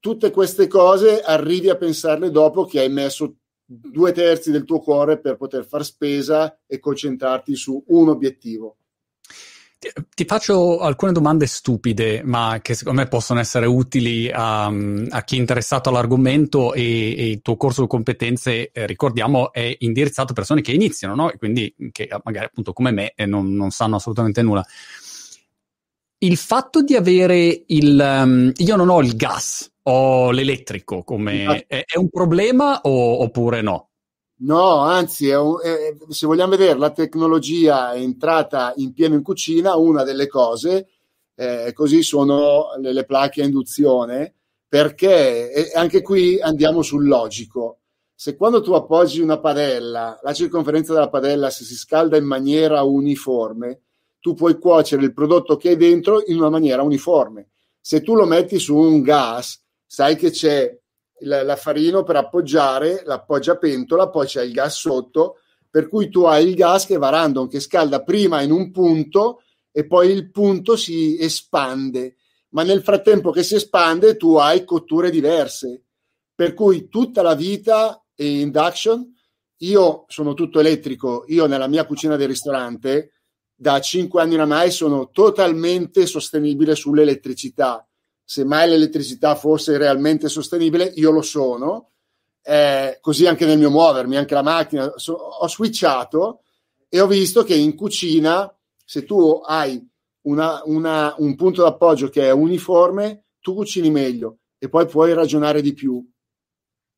Tutte 0.00 0.30
queste 0.30 0.66
cose 0.66 1.20
arrivi 1.20 1.68
a 1.68 1.76
pensarle 1.76 2.30
dopo 2.30 2.64
che 2.64 2.80
hai 2.80 2.88
messo 2.88 3.36
due 3.66 4.12
terzi 4.12 4.50
del 4.50 4.64
tuo 4.64 4.80
cuore 4.80 5.20
per 5.20 5.36
poter 5.36 5.64
far 5.64 5.84
spesa 5.84 6.58
e 6.66 6.80
concentrarti 6.80 7.54
su 7.54 7.84
un 7.88 8.08
obiettivo. 8.08 8.76
Ti, 9.78 9.90
ti, 10.14 10.24
faccio 10.26 10.80
alcune 10.80 11.12
domande 11.12 11.46
stupide, 11.46 12.22
ma 12.22 12.58
che 12.60 12.74
secondo 12.74 13.00
me 13.00 13.08
possono 13.08 13.40
essere 13.40 13.64
utili 13.64 14.30
a, 14.30 14.66
a 14.66 15.24
chi 15.24 15.36
è 15.36 15.38
interessato 15.38 15.88
all'argomento 15.88 16.74
e, 16.74 17.16
e, 17.16 17.30
il 17.30 17.40
tuo 17.40 17.56
corso 17.56 17.82
di 17.82 17.88
competenze, 17.88 18.72
eh, 18.72 18.86
ricordiamo, 18.86 19.52
è 19.52 19.74
indirizzato 19.78 20.32
a 20.32 20.34
persone 20.34 20.60
che 20.60 20.72
iniziano, 20.72 21.14
no? 21.14 21.32
E 21.32 21.38
quindi 21.38 21.74
che 21.92 22.08
magari 22.24 22.44
appunto 22.44 22.74
come 22.74 22.90
me 22.90 23.12
eh, 23.14 23.24
non, 23.24 23.54
non, 23.54 23.70
sanno 23.70 23.96
assolutamente 23.96 24.42
nulla. 24.42 24.66
Il 26.18 26.36
fatto 26.36 26.82
di 26.82 26.94
avere 26.94 27.62
il... 27.68 27.98
Um, 27.98 28.52
io 28.56 28.76
non 28.76 28.90
ho 28.90 29.00
il 29.00 29.16
gas, 29.16 29.69
ho 29.82 30.30
l'elettrico, 30.30 31.02
come, 31.02 31.64
è, 31.66 31.84
è 31.84 31.96
un 31.96 32.08
problema 32.08 32.80
o, 32.82 33.22
oppure 33.22 33.62
no? 33.62 33.90
No, 34.42 34.78
anzi, 34.78 35.28
è 35.28 35.36
un, 35.36 35.58
è, 35.62 35.94
se 36.08 36.26
vogliamo 36.26 36.56
vedere 36.56 36.78
la 36.78 36.90
tecnologia 36.90 37.92
è 37.92 37.98
entrata 37.98 38.72
in 38.76 38.92
pieno 38.94 39.14
in 39.14 39.22
cucina, 39.22 39.76
una 39.76 40.02
delle 40.02 40.28
cose, 40.28 40.88
eh, 41.34 41.72
così 41.74 42.02
sono 42.02 42.68
le, 42.78 42.92
le, 42.92 43.04
placche 43.04 43.42
a 43.42 43.44
induzione, 43.44 44.34
perché 44.66 45.72
anche 45.74 46.00
qui 46.00 46.40
andiamo 46.40 46.80
sul 46.82 47.06
logico. 47.06 47.80
Se 48.14 48.36
quando 48.36 48.62
tu 48.62 48.72
appoggi 48.72 49.20
una 49.20 49.40
padella, 49.40 50.18
la 50.22 50.32
circonferenza 50.32 50.92
della 50.92 51.08
padella 51.08 51.50
se 51.50 51.64
si 51.64 51.74
scalda 51.74 52.16
in 52.16 52.24
maniera 52.24 52.82
uniforme, 52.82 53.80
tu 54.20 54.34
puoi 54.34 54.58
cuocere 54.58 55.02
il 55.02 55.14
prodotto 55.14 55.56
che 55.56 55.70
hai 55.70 55.76
dentro 55.76 56.22
in 56.26 56.36
una 56.36 56.50
maniera 56.50 56.82
uniforme. 56.82 57.48
Se 57.80 58.02
tu 58.02 58.14
lo 58.14 58.26
metti 58.26 58.58
su 58.58 58.76
un 58.76 59.00
gas, 59.02 59.60
sai 59.92 60.14
che 60.14 60.30
c'è 60.30 60.72
l'affarino 61.22 62.04
per 62.04 62.14
appoggiare, 62.14 63.02
l'appoggia 63.04 63.56
pentola, 63.56 64.08
poi 64.08 64.24
c'è 64.24 64.44
il 64.44 64.52
gas 64.52 64.78
sotto, 64.78 65.38
per 65.68 65.88
cui 65.88 66.08
tu 66.08 66.22
hai 66.22 66.46
il 66.46 66.54
gas 66.54 66.86
che 66.86 66.96
va 66.96 67.08
random, 67.08 67.48
che 67.48 67.58
scalda 67.58 68.04
prima 68.04 68.40
in 68.40 68.52
un 68.52 68.70
punto 68.70 69.42
e 69.72 69.88
poi 69.88 70.10
il 70.10 70.30
punto 70.30 70.76
si 70.76 71.18
espande, 71.18 72.18
ma 72.50 72.62
nel 72.62 72.84
frattempo 72.84 73.32
che 73.32 73.42
si 73.42 73.56
espande 73.56 74.16
tu 74.16 74.36
hai 74.36 74.64
cotture 74.64 75.10
diverse, 75.10 75.82
per 76.36 76.54
cui 76.54 76.88
tutta 76.88 77.20
la 77.20 77.34
vita 77.34 78.00
è 78.14 78.22
induction. 78.22 79.12
Io 79.62 80.04
sono 80.06 80.34
tutto 80.34 80.60
elettrico, 80.60 81.24
io 81.26 81.46
nella 81.46 81.66
mia 81.66 81.84
cucina 81.84 82.14
del 82.14 82.28
ristorante 82.28 83.14
da 83.56 83.80
cinque 83.80 84.22
anni 84.22 84.34
oramai 84.34 84.70
sono 84.70 85.10
totalmente 85.10 86.06
sostenibile 86.06 86.76
sull'elettricità 86.76 87.84
se 88.30 88.44
mai 88.44 88.68
l'elettricità 88.68 89.34
fosse 89.34 89.76
realmente 89.76 90.28
sostenibile, 90.28 90.84
io 90.84 91.10
lo 91.10 91.20
sono, 91.20 91.90
eh, 92.44 92.98
così 93.00 93.26
anche 93.26 93.44
nel 93.44 93.58
mio 93.58 93.70
muovermi, 93.70 94.16
anche 94.16 94.34
la 94.34 94.42
macchina, 94.44 94.92
so, 94.94 95.14
ho 95.14 95.48
switchato 95.48 96.42
e 96.88 97.00
ho 97.00 97.08
visto 97.08 97.42
che 97.42 97.56
in 97.56 97.74
cucina, 97.74 98.48
se 98.84 99.04
tu 99.04 99.40
hai 99.44 99.84
una, 100.28 100.62
una, 100.66 101.12
un 101.18 101.34
punto 101.34 101.64
d'appoggio 101.64 102.08
che 102.08 102.28
è 102.28 102.30
uniforme, 102.30 103.24
tu 103.40 103.52
cucini 103.52 103.90
meglio 103.90 104.38
e 104.58 104.68
poi 104.68 104.86
puoi 104.86 105.12
ragionare 105.12 105.60
di 105.60 105.74
più. 105.74 106.00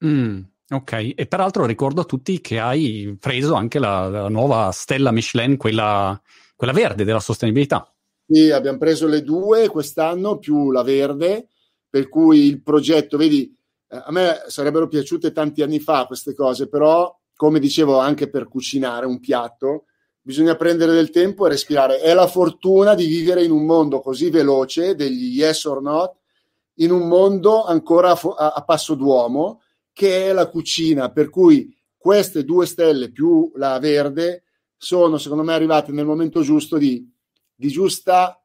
Mm, 0.05 0.39
ok, 0.69 1.13
e 1.17 1.27
peraltro 1.27 1.65
ricordo 1.65 2.03
a 2.03 2.05
tutti 2.05 2.43
che 2.43 2.61
hai 2.61 3.17
preso 3.19 3.55
anche 3.55 3.79
la, 3.79 4.07
la 4.11 4.29
nuova 4.29 4.71
stella 4.71 5.11
Michelin, 5.11 5.57
quella, 5.57 6.21
quella 6.55 6.75
verde 6.75 7.05
della 7.05 7.21
sostenibilità. 7.21 7.91
Sì, 8.29 8.51
abbiamo 8.51 8.79
preso 8.79 9.07
le 9.07 9.23
due 9.23 9.69
quest'anno 9.69 10.39
più 10.39 10.71
la 10.71 10.83
verde, 10.83 11.49
per 11.89 12.09
cui 12.09 12.47
il 12.47 12.63
progetto, 12.63 13.17
vedi, 13.17 13.55
eh, 13.89 13.97
a 14.05 14.11
me 14.13 14.43
sarebbero 14.47 14.87
piaciute 14.89 15.33
tanti 15.33 15.61
anni 15.63 15.81
fa 15.81 16.07
queste 16.07 16.35
cose, 16.35 16.69
però 16.69 17.15
come 17.35 17.59
dicevo 17.59 17.99
anche 17.99 18.31
per 18.31 18.49
cucinare 18.49 19.07
un 19.07 19.19
piatto, 19.21 19.87
bisogna 20.21 20.55
prendere 20.55 20.93
del 20.93 21.11
tempo 21.11 21.47
e 21.47 21.51
respirare. 21.51 21.99
È 21.99 22.15
la 22.15 22.27
fortuna 22.29 22.95
di 22.95 23.07
vivere 23.07 23.43
in 23.45 23.51
un 23.51 23.65
mondo 23.67 24.01
così 24.01 24.31
veloce, 24.31 24.95
degli 24.95 25.37
yes 25.37 25.65
or 25.65 25.83
not, 25.83 26.15
in 26.77 26.91
un 26.93 27.09
mondo 27.09 27.65
ancora 27.65 28.13
a, 28.13 28.53
a 28.55 28.63
passo 28.65 28.95
d'uomo, 28.95 29.61
che 29.93 30.29
è 30.31 30.33
la 30.33 30.49
cucina, 30.49 31.11
per 31.11 31.29
cui 31.29 31.77
queste 31.97 32.45
due 32.45 32.67
stelle 32.67 33.11
più 33.11 33.51
la 33.57 33.79
verde 33.79 34.45
sono 34.77 35.19
secondo 35.19 35.45
me 35.45 35.53
arrivate 35.53 35.93
nel 35.93 36.07
momento 36.07 36.41
giusto 36.43 36.77
di 36.79 37.09
di 37.63 37.69
giusta, 37.69 38.43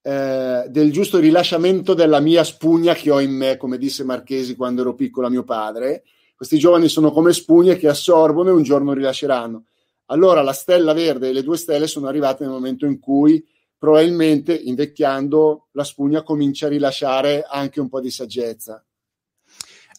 eh, 0.00 0.66
del 0.68 0.92
giusto 0.92 1.18
rilasciamento 1.18 1.92
della 1.92 2.20
mia 2.20 2.44
spugna 2.44 2.94
che 2.94 3.10
ho 3.10 3.18
in 3.18 3.32
me, 3.32 3.56
come 3.56 3.78
disse 3.78 4.04
Marchesi 4.04 4.54
quando 4.54 4.82
ero 4.82 4.94
piccolo 4.94 5.26
a 5.26 5.30
mio 5.30 5.42
padre. 5.42 6.04
Questi 6.36 6.56
giovani 6.56 6.88
sono 6.88 7.10
come 7.10 7.32
spugne 7.32 7.76
che 7.76 7.88
assorbono 7.88 8.50
e 8.50 8.52
un 8.52 8.62
giorno 8.62 8.92
rilasceranno. 8.92 9.64
Allora 10.06 10.40
la 10.42 10.52
stella 10.52 10.92
verde 10.92 11.28
e 11.28 11.32
le 11.32 11.42
due 11.42 11.56
stelle 11.56 11.88
sono 11.88 12.06
arrivate 12.06 12.44
nel 12.44 12.52
momento 12.52 12.86
in 12.86 13.00
cui 13.00 13.44
probabilmente 13.76 14.54
invecchiando 14.54 15.66
la 15.72 15.84
spugna 15.84 16.22
comincia 16.22 16.66
a 16.66 16.70
rilasciare 16.70 17.44
anche 17.48 17.80
un 17.80 17.88
po' 17.88 18.00
di 18.00 18.10
saggezza. 18.10 18.84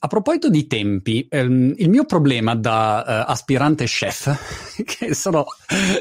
A 0.03 0.08
proposito 0.08 0.50
di 0.50 0.65
tempi, 0.65 1.27
ehm, 1.29 1.75
il 1.77 1.88
mio 1.88 2.05
problema 2.05 2.55
da 2.55 3.03
uh, 3.05 3.31
aspirante 3.31 3.86
chef, 3.86 4.36
che 4.84 5.13
sono 5.13 5.46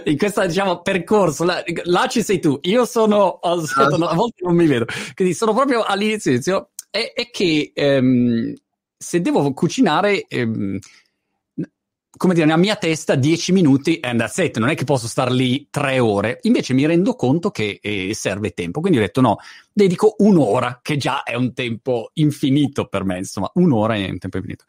in 0.05 0.17
questo 0.17 0.47
diciamo, 0.47 0.81
percorso, 0.81 1.45
là, 1.45 1.63
là, 1.85 2.07
ci 2.07 2.23
sei 2.23 2.41
tu, 2.41 2.59
io 2.63 2.87
sono, 2.87 3.35
aspetta, 3.41 3.99
no, 3.99 4.07
a 4.07 4.15
volte 4.15 4.43
non 4.43 4.55
mi 4.55 4.67
vedo, 4.67 4.87
quindi 5.15 5.35
sono 5.35 5.53
proprio 5.53 5.83
all'inizio, 5.83 6.71
è, 6.89 7.13
è 7.15 7.29
che 7.31 7.73
ehm, 7.75 8.55
se 8.97 9.21
devo 9.21 9.53
cucinare, 9.53 10.25
ehm, 10.29 10.79
come 12.21 12.35
dire, 12.35 12.45
nella 12.45 12.59
mia 12.59 12.77
testa 12.77 13.15
10 13.15 13.51
minuti 13.53 13.99
and 14.03 14.19
that's 14.19 14.37
it, 14.37 14.59
non 14.59 14.69
è 14.69 14.75
che 14.75 14.85
posso 14.85 15.09
star 15.09 15.33
lì 15.33 15.69
tre 15.71 16.01
ore. 16.01 16.41
Invece 16.43 16.75
mi 16.75 16.85
rendo 16.85 17.15
conto 17.15 17.51
che 17.51 17.79
eh, 17.81 18.13
serve 18.13 18.51
tempo, 18.51 18.81
quindi 18.81 18.99
ho 18.99 19.01
detto 19.01 19.23
no, 19.23 19.39
dedico 19.73 20.17
un'ora, 20.19 20.81
che 20.83 20.99
già 20.99 21.23
è 21.23 21.35
un 21.35 21.55
tempo 21.55 22.11
infinito 22.15 22.89
per 22.89 23.05
me, 23.05 23.17
insomma, 23.17 23.51
un'ora 23.55 23.95
è 23.95 24.07
un 24.11 24.19
tempo 24.19 24.37
infinito. 24.37 24.65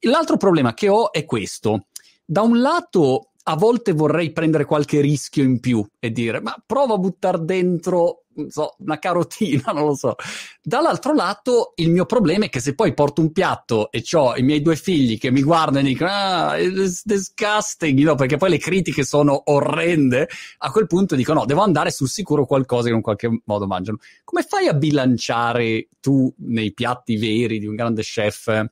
L'altro 0.00 0.36
problema 0.36 0.74
che 0.74 0.90
ho 0.90 1.10
è 1.10 1.24
questo. 1.24 1.86
Da 2.22 2.42
un 2.42 2.60
lato 2.60 3.30
a 3.44 3.56
volte 3.56 3.92
vorrei 3.92 4.32
prendere 4.32 4.66
qualche 4.66 5.00
rischio 5.00 5.42
in 5.42 5.58
più 5.58 5.82
e 5.98 6.12
dire 6.12 6.42
ma 6.42 6.54
prova 6.66 6.94
a 6.94 6.98
buttare 6.98 7.42
dentro 7.46 8.24
so, 8.48 8.76
una 8.78 8.98
carotina, 8.98 9.72
non 9.72 9.86
lo 9.86 9.94
so. 9.94 10.14
Dall'altro 10.62 11.14
lato 11.14 11.72
il 11.76 11.90
mio 11.90 12.06
problema 12.06 12.46
è 12.46 12.48
che 12.48 12.60
se 12.60 12.74
poi 12.74 12.94
porto 12.94 13.20
un 13.20 13.32
piatto 13.32 13.90
e 13.90 14.02
ho 14.12 14.36
i 14.36 14.42
miei 14.42 14.62
due 14.62 14.76
figli 14.76 15.18
che 15.18 15.30
mi 15.30 15.42
guardano 15.42 15.86
e 15.86 15.90
dicono 15.90 16.10
ah, 16.10 16.58
it's 16.58 17.04
disgusting, 17.04 17.98
no? 18.00 18.14
perché 18.14 18.36
poi 18.36 18.50
le 18.50 18.58
critiche 18.58 19.04
sono 19.04 19.42
orrende, 19.46 20.28
a 20.58 20.70
quel 20.70 20.86
punto 20.86 21.14
dico 21.14 21.32
no, 21.32 21.44
devo 21.44 21.62
andare 21.62 21.90
sul 21.90 22.08
sicuro 22.08 22.46
qualcosa 22.46 22.88
che 22.88 22.94
in 22.94 23.02
qualche 23.02 23.42
modo 23.44 23.66
mangiano. 23.66 23.98
Come 24.24 24.42
fai 24.42 24.66
a 24.68 24.74
bilanciare 24.74 25.88
tu 26.00 26.32
nei 26.38 26.72
piatti 26.72 27.16
veri 27.16 27.58
di 27.58 27.66
un 27.66 27.74
grande 27.74 28.02
chef 28.02 28.68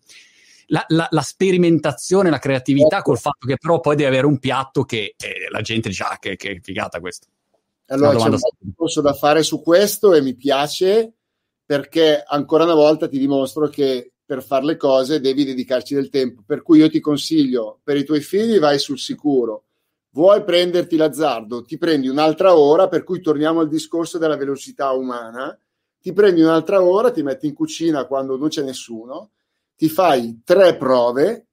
la, 0.68 0.84
la, 0.88 1.06
la, 1.10 1.22
sperimentazione, 1.22 2.30
la 2.30 2.38
creatività 2.38 3.02
col 3.02 3.18
fatto 3.18 3.46
che 3.46 3.56
però 3.56 3.80
poi 3.80 3.96
devi 3.96 4.08
avere 4.08 4.26
un 4.26 4.38
piatto 4.38 4.84
che 4.84 5.14
eh, 5.16 5.48
la 5.50 5.60
gente 5.60 5.88
dice 5.88 6.02
ah 6.04 6.18
che, 6.18 6.37
che 6.37 6.60
figata 6.62 7.00
questo. 7.00 7.28
Allora 7.88 8.16
c'è 8.16 8.28
un 8.28 8.38
discorso 8.59 9.00
da 9.00 9.14
fare 9.14 9.42
su 9.42 9.62
questo 9.62 10.14
e 10.14 10.21
mi 10.21 10.35
piace 10.35 11.14
perché 11.64 12.23
ancora 12.26 12.64
una 12.64 12.75
volta 12.75 13.09
ti 13.09 13.18
dimostro 13.18 13.68
che 13.68 14.12
per 14.25 14.42
fare 14.42 14.64
le 14.64 14.76
cose 14.76 15.21
devi 15.21 15.45
dedicarci 15.45 15.95
del 15.95 16.09
tempo. 16.09 16.42
Per 16.47 16.62
cui 16.62 16.78
io 16.78 16.90
ti 16.90 17.00
consiglio, 17.00 17.80
per 17.83 17.97
i 17.97 18.04
tuoi 18.04 18.21
figli 18.21 18.59
vai 18.59 18.78
sul 18.78 18.99
sicuro. 18.99 19.64
Vuoi 20.11 20.45
prenderti 20.45 20.97
l'azzardo? 20.97 21.62
Ti 21.62 21.78
prendi 21.78 22.09
un'altra 22.09 22.57
ora, 22.57 22.88
per 22.88 23.04
cui 23.04 23.21
torniamo 23.21 23.61
al 23.61 23.68
discorso 23.68 24.18
della 24.18 24.37
velocità 24.37 24.92
umana. 24.92 25.59
Ti 26.00 26.12
prendi 26.12 26.40
un'altra 26.42 26.83
ora, 26.83 27.11
ti 27.11 27.23
metti 27.23 27.47
in 27.47 27.54
cucina 27.54 28.07
quando 28.07 28.37
non 28.37 28.49
c'è 28.49 28.62
nessuno 28.62 29.30
ti 29.78 29.88
fai 29.88 30.42
tre 30.45 30.76
prove, 30.76 31.47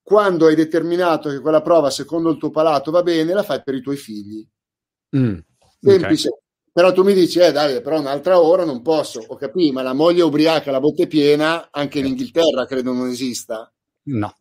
quando 0.00 0.46
hai 0.46 0.54
determinato 0.54 1.28
che 1.28 1.40
quella 1.40 1.62
prova 1.62 1.90
secondo 1.90 2.30
il 2.30 2.38
tuo 2.38 2.50
palato 2.50 2.92
va 2.92 3.02
bene, 3.02 3.32
la 3.32 3.42
fai 3.42 3.60
per 3.60 3.74
i 3.74 3.80
tuoi 3.80 3.96
figli. 3.96 4.46
Mm, 5.16 5.38
Semplice. 5.80 6.28
Okay. 6.28 6.40
Però 6.72 6.92
tu 6.92 7.04
mi 7.04 7.14
dici, 7.14 7.38
eh 7.38 7.52
dai, 7.52 7.80
però 7.80 8.00
un'altra 8.00 8.40
ora 8.40 8.64
non 8.64 8.82
posso. 8.82 9.22
Ho 9.24 9.36
capito, 9.36 9.72
ma 9.72 9.82
la 9.82 9.92
moglie 9.92 10.22
ubriaca, 10.22 10.72
la 10.72 10.80
botte 10.80 11.06
piena, 11.06 11.68
anche 11.70 12.00
in 12.00 12.06
Inghilterra 12.06 12.66
credo 12.66 12.92
non 12.92 13.08
esista. 13.08 13.72
No. 14.06 14.36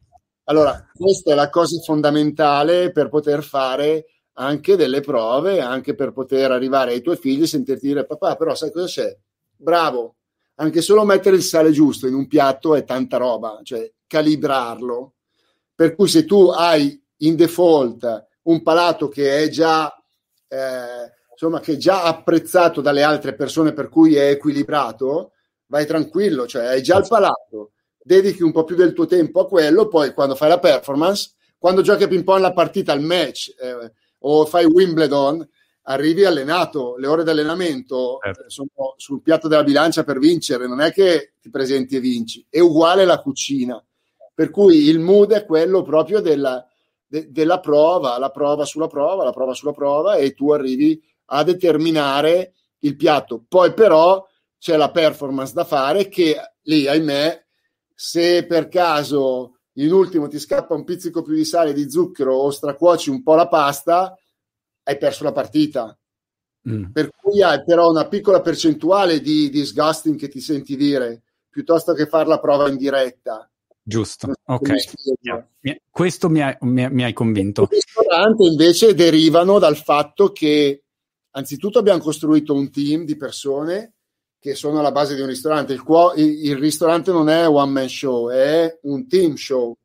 Allora, 0.46 0.90
questa 0.94 1.32
è 1.32 1.36
la 1.36 1.50
cosa 1.50 1.80
fondamentale 1.82 2.92
per 2.92 3.10
poter 3.10 3.44
fare 3.44 4.06
anche 4.34 4.76
delle 4.76 5.02
prove, 5.02 5.62
anche 5.62 5.94
per 5.94 6.12
poter 6.12 6.52
arrivare 6.52 6.94
ai 6.94 7.02
tuoi 7.02 7.18
figli 7.18 7.44
e 7.44 7.48
sentirti 7.48 7.86
dire 7.86 8.06
papà, 8.06 8.36
però 8.36 8.56
sai 8.56 8.72
cosa 8.72 8.88
c'è? 8.88 9.18
Bravo, 9.56 10.16
anche 10.56 10.82
solo 10.82 11.06
mettere 11.06 11.36
il 11.36 11.44
sale 11.44 11.72
giusto 11.72 12.08
in 12.08 12.16
un 12.16 12.28
piatto 12.28 12.76
è 12.76 12.84
tanta 12.84 13.18
roba, 13.18 13.60
cioè 13.64 13.90
calibrarlo. 14.08 15.14
Per 15.76 15.96
cui 15.96 16.08
se 16.08 16.26
tu 16.26 16.50
hai 16.50 17.00
in 17.18 17.36
default 17.36 18.28
un 18.44 18.62
palato 18.64 19.08
che 19.08 19.44
è 19.44 19.50
già 19.50 20.03
eh, 20.54 21.12
insomma 21.32 21.60
che 21.60 21.74
è 21.74 21.78
già 21.78 22.04
apprezzato 22.04 22.80
dalle 22.80 23.02
altre 23.02 23.34
persone 23.34 23.74
per 23.74 23.90
cui 23.90 24.16
è 24.16 24.30
equilibrato, 24.30 25.32
vai 25.66 25.88
tranquillo, 25.88 26.46
cioè 26.46 26.66
hai 26.66 26.84
già 26.84 26.98
il 26.98 27.08
palato, 27.08 27.72
dedichi 27.98 28.44
un 28.44 28.52
po' 28.52 28.64
più 28.64 28.76
del 28.76 28.94
tuo 28.94 29.08
tempo 29.08 29.42
a 29.42 29.48
quello, 29.48 29.88
poi 29.88 30.14
quando 30.14 30.36
fai 30.36 30.50
la 30.50 30.60
performance, 30.60 31.32
quando 31.58 31.82
giochi 31.82 32.04
a 32.04 32.08
ping 32.08 32.24
pong 32.24 32.42
la 32.42 32.54
partita, 32.54 32.94
il 32.94 33.02
match 33.02 33.54
eh, 33.60 33.92
o 34.20 34.46
fai 34.46 34.66
Wimbledon, 34.66 35.48
arrivi 35.84 36.24
allenato, 36.24 36.96
le 36.98 37.08
ore 37.08 37.24
di 37.24 37.32
allenamento 37.32 38.20
certo. 38.22 38.44
sono 38.48 38.70
sul 38.98 39.22
piatto 39.22 39.48
della 39.48 39.64
bilancia 39.64 40.04
per 40.04 40.20
vincere, 40.20 40.68
non 40.68 40.82
è 40.82 40.94
che 40.94 41.34
ti 41.42 41.50
presenti 41.50 41.96
e 41.96 42.00
vinci, 42.00 42.46
è 42.48 42.60
uguale 42.60 43.06
la 43.06 43.20
cucina. 43.20 43.84
Per 44.36 44.50
cui 44.50 44.88
il 44.88 45.00
mood 45.00 45.32
è 45.32 45.46
quello 45.46 45.84
proprio 45.84 46.20
della, 46.20 46.66
de, 47.14 47.32
della 47.32 47.60
prova, 47.60 48.18
la 48.18 48.32
prova 48.32 48.66
sulla 48.66 48.88
prova, 48.88 49.24
la 49.24 49.32
prova 49.32 49.54
sulla 49.54 49.72
prova 49.72 50.16
e 50.16 50.34
tu 50.34 50.52
arrivi 50.52 51.00
a 51.26 51.44
determinare 51.44 52.56
il 52.80 52.96
piatto. 52.96 53.44
Poi 53.48 53.74
però 53.74 54.28
c'è 54.58 54.76
la 54.78 54.90
performance 54.90 55.54
da 55.54 55.64
fare 55.64 56.08
che 56.08 56.36
lì, 56.64 56.88
ahimè, 56.88 57.46
se 57.94 58.48
per 58.48 58.68
caso 58.68 59.60
in 59.74 59.92
ultimo 59.92 60.28
ti 60.28 60.40
scappa 60.40 60.74
un 60.74 60.84
pizzico 60.84 61.22
più 61.22 61.36
di 61.36 61.46
sale, 61.46 61.74
di 61.74 61.90
zucchero 61.90 62.34
o 62.34 62.50
stracuoci 62.50 63.12
un 63.12 63.22
po' 63.22 63.36
la 63.36 63.48
pasta, 63.48 64.18
hai 64.84 64.98
perso 64.98 65.24
la 65.24 65.32
partita. 65.32 65.96
Mm. 66.68 66.92
Per 66.92 67.12
cui 67.16 67.44
hai 67.44 67.64
però 67.64 67.90
una 67.90 68.08
piccola 68.08 68.42
percentuale 68.42 69.20
di 69.22 69.50
disgusting 69.50 70.18
che 70.18 70.30
ti 70.30 70.40
senti 70.40 70.76
dire 70.76 71.22
piuttosto 71.48 71.94
che 71.94 72.08
fare 72.08 72.28
la 72.28 72.40
prova 72.40 72.70
in 72.70 72.78
diretta. 72.78 73.48
Giusto, 73.86 74.32
ok. 74.46 74.70
Questo 75.92 76.30
mi, 76.30 76.42
ha, 76.42 76.58
mi, 76.62 76.90
mi 76.90 77.04
hai 77.04 77.12
convinto. 77.12 77.64
I 77.64 77.76
ristoranti 77.76 78.46
invece 78.46 78.94
derivano 78.94 79.60
dal 79.60 79.76
fatto 79.76 80.32
che 80.32 80.84
anzitutto 81.32 81.80
abbiamo 81.80 82.00
costruito 82.00 82.54
un 82.54 82.72
team 82.72 83.04
di 83.04 83.18
persone 83.18 83.96
che 84.40 84.56
sono 84.56 84.80
alla 84.80 84.92
base 84.92 85.16
di 85.16 85.22
un 85.22 85.28
ristorante. 85.28 85.74
Il, 85.74 85.84
il, 86.16 86.46
il 86.48 86.58
ristorante 86.58 87.12
non 87.12 87.30
è 87.30 87.48
one 87.48 87.72
man 87.72 87.90
show, 87.90 88.30
è 88.30 88.80
un 88.84 89.08
team 89.08 89.36
show. 89.36 89.76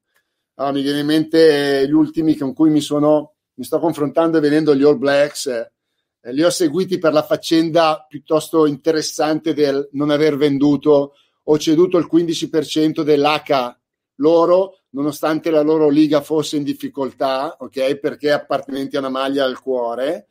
Allora, 0.55 0.75
mi 0.75 0.83
viene 0.83 1.01
in 1.01 1.07
mente 1.07 1.87
gli 1.89 1.93
ultimi 1.93 2.37
con 2.37 2.53
cui 2.55 2.71
mi, 2.71 2.81
sono, 2.81 3.35
mi 3.55 3.65
sto 3.65 3.81
confrontando 3.81 4.39
e 4.39 4.41
vedendo 4.41 4.75
gli 4.75 4.83
All 4.85 4.99
Blacks. 4.99 5.47
Eh, 5.47 6.33
li 6.33 6.43
ho 6.43 6.51
seguiti 6.51 6.99
per 6.99 7.13
la 7.13 7.23
faccenda 7.23 8.05
piuttosto 8.09 8.67
interessante 8.67 9.55
del 9.55 9.89
non 9.93 10.11
aver 10.11 10.37
venduto 10.37 11.15
o 11.45 11.59
ceduto 11.59 11.97
il 11.99 12.09
15% 12.11 13.03
dell'H 13.03 13.78
loro, 14.19 14.79
nonostante 14.91 15.51
la 15.51 15.63
loro 15.63 15.89
liga 15.89 16.21
fosse 16.21 16.57
in 16.57 16.63
difficoltà, 16.63 17.57
ok, 17.59 17.97
perché 17.97 18.31
appartenenti 18.31 18.97
a 18.97 19.01
una 19.01 19.09
maglia 19.09 19.45
al 19.45 19.61
cuore 19.61 20.29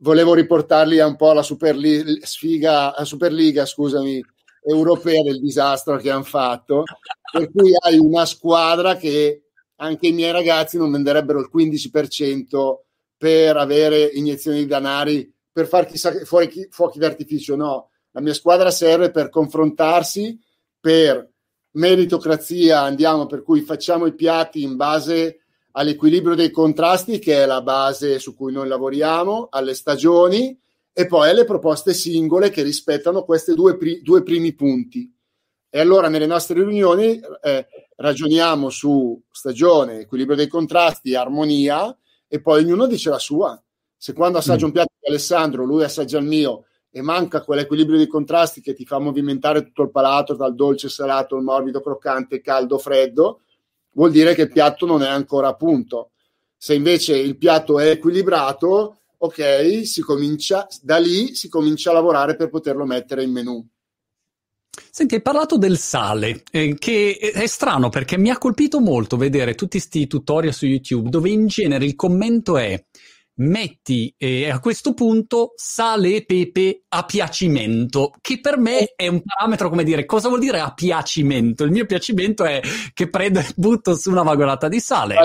volevo 0.00 0.34
riportarli 0.34 0.98
un 1.00 1.16
po' 1.16 1.30
alla 1.30 1.42
Superliga, 1.42 2.24
sfiga, 2.24 2.94
alla 2.94 3.04
Superliga 3.04 3.64
scusami, 3.66 4.24
europea 4.64 5.22
del 5.22 5.40
disastro 5.40 5.96
che 5.96 6.10
hanno 6.10 6.22
fatto, 6.22 6.84
per 7.32 7.50
cui 7.50 7.72
hai 7.78 7.98
una 7.98 8.26
squadra 8.26 8.96
che 8.96 9.44
anche 9.76 10.08
i 10.08 10.12
miei 10.12 10.32
ragazzi 10.32 10.76
non 10.76 10.90
venderebbero 10.90 11.40
il 11.40 11.50
15% 11.52 12.78
per 13.16 13.56
avere 13.56 14.04
iniezioni 14.04 14.58
di 14.58 14.66
danari, 14.66 15.32
per 15.50 15.66
far 15.66 15.86
chissà 15.86 16.12
fuori 16.24 16.48
chi, 16.48 16.68
fuochi 16.70 16.98
d'artificio, 16.98 17.56
no. 17.56 17.90
La 18.12 18.20
mia 18.20 18.34
squadra 18.34 18.70
serve 18.70 19.10
per 19.10 19.28
confrontarsi, 19.28 20.38
per 20.80 21.28
meritocrazia 21.78 22.80
andiamo, 22.82 23.26
per 23.26 23.42
cui 23.42 23.60
facciamo 23.60 24.06
i 24.06 24.14
piatti 24.14 24.62
in 24.62 24.76
base 24.76 25.40
all'equilibrio 25.72 26.34
dei 26.34 26.50
contrasti, 26.50 27.18
che 27.18 27.42
è 27.42 27.46
la 27.46 27.62
base 27.62 28.18
su 28.18 28.34
cui 28.34 28.52
noi 28.52 28.68
lavoriamo, 28.68 29.48
alle 29.50 29.74
stagioni 29.74 30.58
e 30.92 31.06
poi 31.06 31.30
alle 31.30 31.44
proposte 31.44 31.94
singole 31.94 32.50
che 32.50 32.62
rispettano 32.62 33.22
questi 33.22 33.54
due, 33.54 33.76
pri- 33.76 34.02
due 34.02 34.24
primi 34.24 34.52
punti. 34.54 35.10
E 35.70 35.80
allora 35.80 36.08
nelle 36.08 36.26
nostre 36.26 36.64
riunioni 36.64 37.20
eh, 37.42 37.66
ragioniamo 37.94 38.70
su 38.70 39.20
stagione, 39.30 40.00
equilibrio 40.00 40.36
dei 40.36 40.48
contrasti, 40.48 41.14
armonia 41.14 41.96
e 42.26 42.40
poi 42.40 42.64
ognuno 42.64 42.86
dice 42.86 43.10
la 43.10 43.18
sua. 43.18 43.60
Se 43.96 44.12
quando 44.12 44.38
assaggio 44.38 44.64
mm. 44.64 44.68
un 44.68 44.72
piatto 44.72 44.92
di 44.98 45.08
Alessandro, 45.08 45.64
lui 45.64 45.84
assaggia 45.84 46.18
il 46.18 46.24
mio 46.24 46.64
e 46.90 47.02
manca 47.02 47.42
quell'equilibrio 47.42 47.98
dei 47.98 48.06
contrasti 48.06 48.60
che 48.60 48.74
ti 48.74 48.84
fa 48.84 48.98
movimentare 48.98 49.62
tutto 49.62 49.82
il 49.82 49.90
palato 49.90 50.34
dal 50.34 50.54
dolce 50.54 50.88
salato, 50.88 51.36
il 51.36 51.42
morbido 51.42 51.80
croccante, 51.80 52.40
caldo, 52.40 52.78
freddo, 52.78 53.40
vuol 53.92 54.10
dire 54.10 54.34
che 54.34 54.42
il 54.42 54.52
piatto 54.52 54.86
non 54.86 55.02
è 55.02 55.08
ancora 55.08 55.48
a 55.48 55.54
punto. 55.54 56.10
Se 56.56 56.74
invece 56.74 57.16
il 57.16 57.36
piatto 57.36 57.78
è 57.78 57.90
equilibrato, 57.90 58.98
ok, 59.18 59.86
si 59.86 60.00
comincia, 60.00 60.66
da 60.82 60.96
lì 60.98 61.34
si 61.34 61.48
comincia 61.48 61.90
a 61.90 61.94
lavorare 61.94 62.36
per 62.36 62.48
poterlo 62.48 62.84
mettere 62.84 63.22
in 63.22 63.32
menù. 63.32 63.66
Senti, 64.90 65.16
hai 65.16 65.22
parlato 65.22 65.58
del 65.58 65.76
sale, 65.76 66.42
eh, 66.50 66.76
che 66.78 67.16
è 67.16 67.46
strano 67.46 67.88
perché 67.88 68.16
mi 68.16 68.30
ha 68.30 68.38
colpito 68.38 68.80
molto 68.80 69.16
vedere 69.16 69.54
tutti 69.54 69.78
questi 69.78 70.06
tutorial 70.06 70.52
su 70.52 70.66
YouTube 70.66 71.08
dove 71.08 71.30
in 71.30 71.46
genere 71.46 71.84
il 71.84 71.96
commento 71.96 72.56
è 72.56 72.82
metti 73.38 74.14
eh, 74.16 74.50
a 74.50 74.60
questo 74.60 74.94
punto 74.94 75.52
sale 75.56 76.16
e 76.16 76.24
pepe 76.24 76.84
a 76.88 77.04
piacimento, 77.04 78.12
che 78.20 78.40
per 78.40 78.58
me 78.58 78.94
è 78.96 79.06
un 79.08 79.22
parametro 79.22 79.68
come 79.68 79.84
dire 79.84 80.04
cosa 80.04 80.28
vuol 80.28 80.40
dire 80.40 80.60
a 80.60 80.72
piacimento? 80.72 81.64
Il 81.64 81.70
mio 81.70 81.86
piacimento 81.86 82.44
è 82.44 82.60
che 82.92 83.08
prendo 83.08 83.40
e 83.40 83.46
butto 83.56 83.94
su 83.94 84.10
una 84.10 84.22
vagolata 84.22 84.68
di 84.68 84.80
sale. 84.80 85.16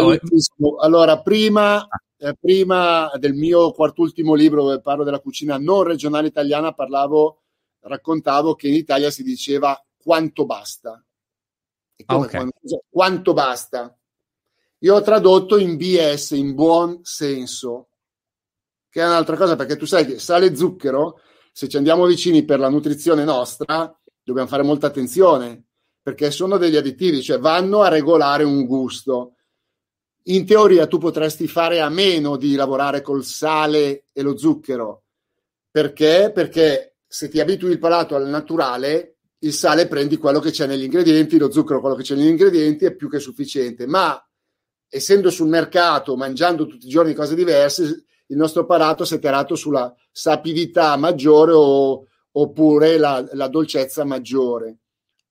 Allora, 0.80 1.21
prima, 1.21 1.88
eh, 2.17 2.36
prima 2.39 3.12
del 3.17 3.34
mio 3.34 3.71
quartultimo 3.71 4.34
libro 4.34 4.63
dove 4.63 4.82
parlo 4.82 5.04
della 5.04 5.19
cucina 5.19 5.58
non 5.58 5.84
regionale 5.84 6.28
italiana, 6.28 6.73
parlavo, 6.73 7.41
raccontavo 7.82 8.56
che 8.56 8.67
in 8.67 8.76
Italia 8.76 9.10
si 9.10 9.23
diceva 9.23 9.82
quanto 9.97 10.45
basta. 10.45 11.04
Okay. 12.06 12.30
Quando, 12.30 12.52
quanto 12.89 13.34
basta? 13.34 13.97
Io 14.80 14.95
ho 14.95 15.02
tradotto 15.02 15.58
in 15.58 15.78
BS, 15.78 16.32
in 16.32 16.54
buon 16.54 16.99
senso 17.04 17.88
che 18.93 19.01
è 19.01 19.06
un'altra 19.08 19.36
cosa, 19.36 19.56
perché 19.56 19.75
tu 19.75 19.88
sai 19.88 20.06
che 20.06 20.19
sale 20.19 20.45
e 20.45 20.56
zucchero, 20.56 21.19
se 21.51 21.67
ci 21.67 21.77
andiamo 21.77 22.06
vicini 22.06 22.45
per 22.45 22.60
la 22.60 22.69
nutrizione 22.69 23.23
nostra, 23.23 23.91
dobbiamo 24.21 24.47
fare 24.47 24.62
molta 24.62 24.86
attenzione, 24.86 25.63
perché 25.99 26.29
sono 26.29 26.58
degli 26.58 26.75
additivi, 26.75 27.23
cioè 27.23 27.39
vanno 27.39 27.82
a 27.82 27.88
regolare 27.88 28.43
un 28.43 28.67
gusto. 28.67 29.38
In 30.25 30.45
teoria 30.45 30.86
tu 30.86 30.99
potresti 30.99 31.47
fare 31.47 31.82
a 31.82 31.89
meno 31.89 32.38
di 32.38 32.53
lavorare 32.53 33.01
col 33.01 33.23
sale 33.25 34.10
e 34.13 34.21
lo 34.21 34.38
zucchero. 34.38 35.06
Perché? 35.71 36.29
Perché 36.32 36.97
se 37.08 37.29
ti 37.29 37.39
abitui 37.39 37.71
il 37.71 37.79
palato 37.79 38.13
al 38.13 38.27
naturale, 38.27 39.15
il 39.39 39.53
sale 39.53 39.88
prendi 39.88 40.17
quello 40.17 40.39
che 40.39 40.51
c'è 40.51 40.67
negli 40.67 40.84
ingredienti, 40.84 41.39
lo 41.39 41.49
zucchero 41.49 41.79
quello 41.79 41.95
che 41.95 42.03
c'è 42.03 42.13
negli 42.13 42.27
ingredienti 42.27 42.86
è 42.86 42.93
più 42.93 43.10
che 43.10 43.17
sufficiente. 43.17 43.88
Ma 43.88 44.23
essendo 44.88 45.32
sul 45.32 45.47
mercato, 45.47 46.15
mangiando 46.15 46.67
tutti 46.67 46.86
i 46.86 46.89
giorni 46.89 47.15
cose 47.15 47.34
diverse, 47.34 48.06
il 48.27 48.38
nostro 48.38 48.65
palato 48.65 49.05
si 49.05 49.15
è 49.15 49.19
tirato 49.19 49.55
sulla 49.55 49.93
sapidità 50.12 50.95
maggiore 50.95 51.51
o, 51.53 52.07
oppure 52.31 52.97
la, 52.97 53.23
la 53.33 53.47
dolcezza 53.47 54.03
maggiore. 54.03 54.77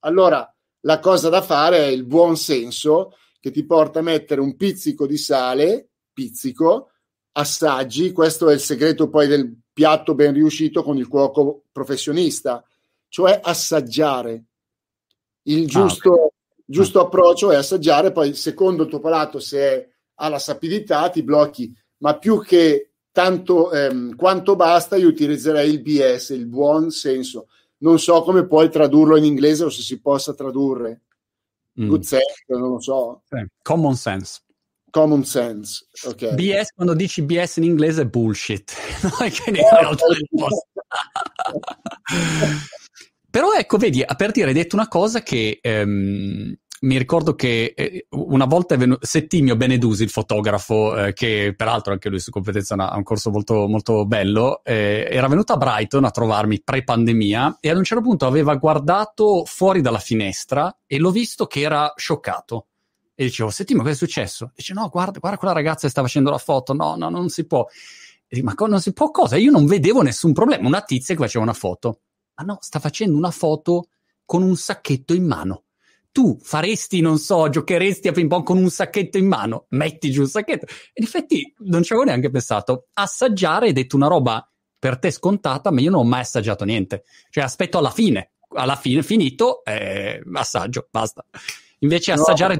Allora, 0.00 0.48
la 0.80 0.98
cosa 0.98 1.28
da 1.28 1.42
fare 1.42 1.78
è 1.78 1.86
il 1.86 2.04
buon 2.04 2.36
senso 2.36 3.16
che 3.40 3.50
ti 3.50 3.64
porta 3.64 4.00
a 4.00 4.02
mettere 4.02 4.40
un 4.40 4.56
pizzico 4.56 5.06
di 5.06 5.16
sale, 5.16 5.90
pizzico, 6.12 6.90
assaggi, 7.32 8.12
questo 8.12 8.48
è 8.50 8.54
il 8.54 8.60
segreto 8.60 9.08
poi 9.08 9.26
del 9.26 9.62
piatto 9.72 10.14
ben 10.14 10.32
riuscito 10.32 10.82
con 10.82 10.96
il 10.96 11.08
cuoco 11.08 11.64
professionista, 11.72 12.64
cioè 13.08 13.40
assaggiare. 13.42 14.44
Il 15.44 15.66
giusto, 15.66 16.10
ah, 16.10 16.14
okay. 16.14 16.28
giusto 16.64 17.00
approccio 17.00 17.50
è 17.50 17.56
assaggiare, 17.56 18.12
poi 18.12 18.34
secondo 18.34 18.84
il 18.84 18.88
tuo 18.88 19.00
palato 19.00 19.40
se 19.40 19.94
ha 20.14 20.28
la 20.28 20.38
sapidità 20.38 21.08
ti 21.10 21.22
blocchi, 21.22 21.74
ma 22.02 22.18
più 22.18 22.42
che 22.42 22.90
tanto 23.12 23.72
ehm, 23.72 24.16
quanto 24.16 24.56
basta, 24.56 24.96
io 24.96 25.08
utilizzerei 25.08 25.70
il 25.70 25.80
BS, 25.80 26.30
il 26.30 26.46
buon 26.46 26.90
senso. 26.90 27.46
Non 27.78 27.98
so 27.98 28.22
come 28.22 28.46
puoi 28.46 28.68
tradurlo 28.70 29.16
in 29.16 29.24
inglese 29.24 29.64
o 29.64 29.70
se 29.70 29.80
si 29.82 30.00
possa 30.00 30.34
tradurre. 30.34 31.02
Mm. 31.80 31.88
Good 31.88 32.02
sense, 32.02 32.44
non 32.48 32.72
lo 32.72 32.80
so. 32.80 33.22
Sì. 33.28 33.42
Common 33.62 33.96
sense. 33.96 34.40
Common 34.90 35.24
sense, 35.24 35.86
ok. 36.04 36.34
BS, 36.34 36.72
quando 36.74 36.94
dici 36.94 37.22
BS 37.22 37.56
in 37.56 37.64
inglese 37.64 38.02
è 38.02 38.06
bullshit. 38.06 38.72
Però 43.30 43.54
ecco, 43.54 43.78
vedi, 43.78 44.02
a 44.04 44.14
per 44.14 44.32
dire, 44.32 44.48
hai 44.48 44.54
detto 44.54 44.76
una 44.76 44.88
cosa 44.88 45.22
che 45.22 45.58
ehm, 45.62 46.54
mi 46.82 46.98
ricordo 46.98 47.34
che 47.34 47.74
eh, 47.76 48.06
una 48.10 48.44
volta 48.44 48.74
è 48.74 48.78
venuto 48.78 49.06
Settimio 49.06 49.56
Benedusi, 49.56 50.02
il 50.02 50.10
fotografo, 50.10 50.96
eh, 50.96 51.12
che 51.12 51.54
peraltro 51.56 51.92
anche 51.92 52.08
lui 52.08 52.18
su 52.18 52.30
competenza 52.30 52.74
ha 52.74 52.96
un 52.96 53.04
corso 53.04 53.30
molto, 53.30 53.68
molto 53.68 54.04
bello, 54.04 54.62
eh, 54.64 55.06
era 55.10 55.28
venuto 55.28 55.52
a 55.52 55.56
Brighton 55.56 56.04
a 56.04 56.10
trovarmi 56.10 56.60
pre-pandemia 56.60 57.58
e 57.60 57.70
ad 57.70 57.76
un 57.76 57.84
certo 57.84 58.02
punto 58.02 58.26
aveva 58.26 58.56
guardato 58.56 59.44
fuori 59.44 59.80
dalla 59.80 60.00
finestra 60.00 60.76
e 60.86 60.98
l'ho 60.98 61.12
visto 61.12 61.46
che 61.46 61.60
era 61.60 61.92
scioccato. 61.96 62.66
E 63.14 63.24
dicevo, 63.24 63.50
Settimio, 63.50 63.82
cosa 63.82 63.94
è 63.94 63.98
successo? 63.98 64.50
Dice, 64.54 64.72
no, 64.72 64.88
guarda, 64.88 65.20
guarda 65.20 65.38
quella 65.38 65.54
ragazza 65.54 65.82
che 65.82 65.90
sta 65.90 66.02
facendo 66.02 66.30
la 66.30 66.38
foto, 66.38 66.72
no, 66.72 66.96
no, 66.96 67.10
non 67.10 67.28
si 67.28 67.46
può. 67.46 67.64
E 68.26 68.34
dico, 68.34 68.46
ma 68.46 68.54
co- 68.54 68.66
non 68.66 68.80
si 68.80 68.92
può 68.92 69.10
cosa? 69.12 69.36
Io 69.36 69.52
non 69.52 69.66
vedevo 69.66 70.02
nessun 70.02 70.32
problema, 70.32 70.66
una 70.66 70.80
tizia 70.80 71.14
che 71.14 71.20
faceva 71.20 71.44
una 71.44 71.52
foto. 71.52 72.00
Ma 72.34 72.44
no, 72.44 72.58
sta 72.60 72.80
facendo 72.80 73.16
una 73.16 73.30
foto 73.30 73.88
con 74.24 74.42
un 74.42 74.56
sacchetto 74.56 75.14
in 75.14 75.26
mano 75.26 75.62
tu 76.12 76.38
faresti, 76.40 77.00
non 77.00 77.18
so, 77.18 77.48
giocheresti 77.48 78.08
a 78.08 78.12
ping 78.12 78.28
pong 78.28 78.44
con 78.44 78.58
un 78.58 78.70
sacchetto 78.70 79.18
in 79.18 79.26
mano, 79.26 79.66
metti 79.70 80.10
giù 80.10 80.22
il 80.22 80.28
sacchetto. 80.28 80.66
In 80.94 81.04
effetti 81.04 81.54
non 81.60 81.82
ci 81.82 81.92
avevo 81.92 82.06
neanche 82.06 82.30
pensato. 82.30 82.88
Assaggiare 82.92 83.68
è 83.68 83.72
detto 83.72 83.96
una 83.96 84.08
roba 84.08 84.46
per 84.78 84.98
te 84.98 85.10
scontata, 85.10 85.70
ma 85.70 85.80
io 85.80 85.90
non 85.90 86.00
ho 86.00 86.04
mai 86.04 86.20
assaggiato 86.20 86.64
niente. 86.64 87.04
Cioè 87.30 87.44
aspetto 87.44 87.78
alla 87.78 87.90
fine, 87.90 88.32
alla 88.48 88.76
fine 88.76 89.02
finito, 89.02 89.64
eh, 89.64 90.22
assaggio, 90.34 90.86
basta. 90.90 91.24
Invece 91.78 92.12
assaggiare 92.12 92.54
è 92.54 92.56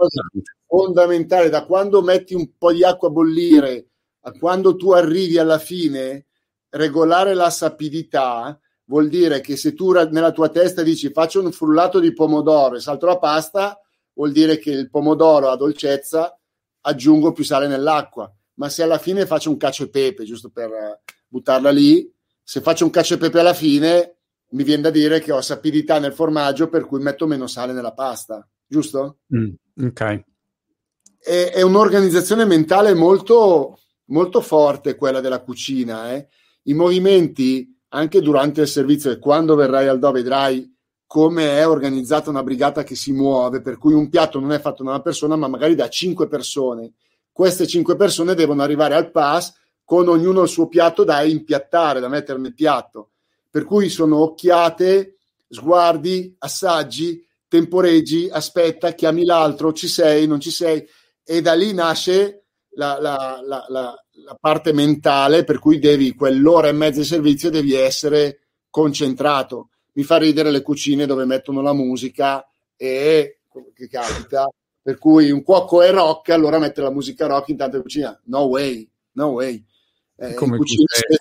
fondamentale, 0.67 1.49
da 1.49 1.65
quando 1.67 2.03
metti 2.03 2.35
un 2.35 2.57
po' 2.57 2.73
di 2.73 2.83
acqua 2.83 3.09
a 3.09 3.13
bollire 3.13 3.87
a 4.25 4.33
quando 4.33 4.77
tu 4.77 4.93
arrivi 4.93 5.39
alla 5.39 5.59
fine, 5.59 6.27
regolare 6.71 7.35
la 7.35 7.51
sapidità 7.51 8.59
vuol 8.93 9.09
dire 9.09 9.41
che 9.41 9.57
se 9.57 9.73
tu 9.73 9.91
nella 9.93 10.33
tua 10.33 10.51
testa 10.51 10.83
dici 10.83 11.11
faccio 11.13 11.41
un 11.43 11.51
frullato 11.51 11.99
di 11.99 12.13
pomodoro 12.13 12.77
e 12.77 12.81
salto 12.81 13.07
la 13.07 13.17
pasta, 13.17 13.81
vuol 14.13 14.33
dire 14.33 14.59
che 14.59 14.71
il 14.71 14.91
pomodoro 14.91 15.49
ha 15.49 15.57
dolcezza, 15.57 16.39
aggiungo 16.83 17.33
più 17.33 17.43
sale 17.43 17.69
nell'acqua. 17.69 18.31
Ma 18.57 18.69
se 18.69 18.83
alla 18.83 18.99
fine 18.99 19.25
faccio 19.25 19.49
un 19.49 19.57
cacio 19.57 19.85
e 19.85 19.89
pepe, 19.89 20.25
giusto 20.25 20.51
per 20.51 20.71
eh, 20.71 21.01
buttarla 21.27 21.71
lì, 21.71 22.07
se 22.43 22.61
faccio 22.61 22.85
un 22.85 22.91
cacio 22.91 23.15
e 23.15 23.17
pepe 23.17 23.41
alla 23.41 23.55
fine, 23.55 24.19
mi 24.51 24.63
viene 24.63 24.83
da 24.83 24.91
dire 24.91 25.21
che 25.21 25.33
ho 25.33 25.41
sapidità 25.41 25.99
nel 25.99 26.13
formaggio 26.13 26.69
per 26.69 26.85
cui 26.85 27.01
metto 27.01 27.27
meno 27.27 27.47
sale 27.47 27.73
nella 27.73 27.95
pasta, 27.95 28.47
giusto? 28.67 29.21
Mm, 29.35 29.87
ok. 29.87 30.25
È, 31.19 31.51
è, 31.55 31.63
un'organizzazione 31.63 32.45
mentale 32.45 32.93
molto, 32.93 33.79
molto 34.07 34.43
forte 34.43 34.97
quella 34.97 35.21
della 35.21 35.41
cucina. 35.41 36.13
Eh? 36.13 36.29
I 36.65 36.75
movimenti 36.75 37.72
anche 37.95 38.21
durante 38.21 38.63
il 38.63 38.69
servizio 38.69 39.11
e 39.11 39.19
quando 39.19 39.55
verrai 39.55 39.87
al 39.87 39.99
Do 39.99 40.11
vedrai 40.11 40.71
come 41.07 41.59
è 41.59 41.69
organizzata 41.69 42.31
una 42.31 42.43
brigata 42.43 42.85
che 42.85 42.95
si 42.95 43.13
muove, 43.13 43.61
per 43.61 43.77
cui 43.77 43.93
un 43.93 44.09
piatto 44.09 44.41
non 44.41 44.53
è 44.53 44.61
fatto 44.61 44.83
da 44.83 44.91
una 44.91 45.03
persona, 45.03 45.37
ma 45.37 45.47
magari 45.47 45.75
da 45.75 45.89
cinque 45.91 46.27
persone. 46.27 46.95
Queste 47.31 47.67
cinque 47.67 47.97
persone 47.97 48.35
devono 48.35 48.63
arrivare 48.63 48.95
al 48.95 49.11
pass 49.11 49.53
con 49.85 50.09
ognuno 50.09 50.43
il 50.43 50.49
suo 50.49 50.69
piatto 50.69 51.05
da 51.05 51.23
impiattare, 51.23 52.01
da 52.01 52.09
mettere 52.09 52.39
nel 52.39 52.55
piatto. 52.55 53.11
Per 53.51 53.65
cui 53.65 53.91
sono 53.91 54.23
occhiate, 54.23 55.19
sguardi, 55.49 56.35
assaggi, 56.39 57.23
temporeggi, 57.47 58.31
aspetta, 58.33 58.95
chiami 58.95 59.27
l'altro, 59.27 59.75
ci 59.75 59.89
sei, 59.89 60.27
non 60.27 60.41
ci 60.41 60.51
sei, 60.51 60.83
e 61.23 61.43
da 61.43 61.53
lì 61.53 61.75
nasce 61.75 62.47
la, 62.71 62.99
la, 62.99 63.39
la, 63.69 64.02
la, 64.25 64.37
parte 64.41 64.73
mentale 64.73 65.45
per 65.45 65.59
cui 65.59 65.79
devi 65.79 66.15
quell'ora 66.15 66.69
e 66.69 66.73
mezza 66.73 67.01
di 67.01 67.07
servizio 67.07 67.51
devi 67.51 67.75
essere 67.75 68.41
concentrato. 68.71 69.71
Mi 69.93 70.03
fa 70.03 70.17
ridere 70.17 70.51
le 70.51 70.63
cucine 70.63 71.07
dove 71.07 71.25
mettono 71.25 71.61
la 71.61 71.73
musica 71.73 72.47
e 72.77 73.41
che 73.75 73.89
capita, 73.89 74.49
per 74.81 74.99
cui 74.99 75.31
un 75.31 75.43
cuoco 75.43 75.83
è 75.83 75.91
rock, 75.91 76.31
allora 76.31 76.59
mette 76.59 76.81
la 76.81 76.91
musica 76.91 77.27
rock 77.27 77.49
intanto 77.49 77.77
in 77.77 77.83
cucina. 77.83 78.21
No 78.25 78.41
way, 78.41 78.89
no 79.13 79.27
way. 79.27 79.65
Eh, 80.23 80.35
come 80.35 80.57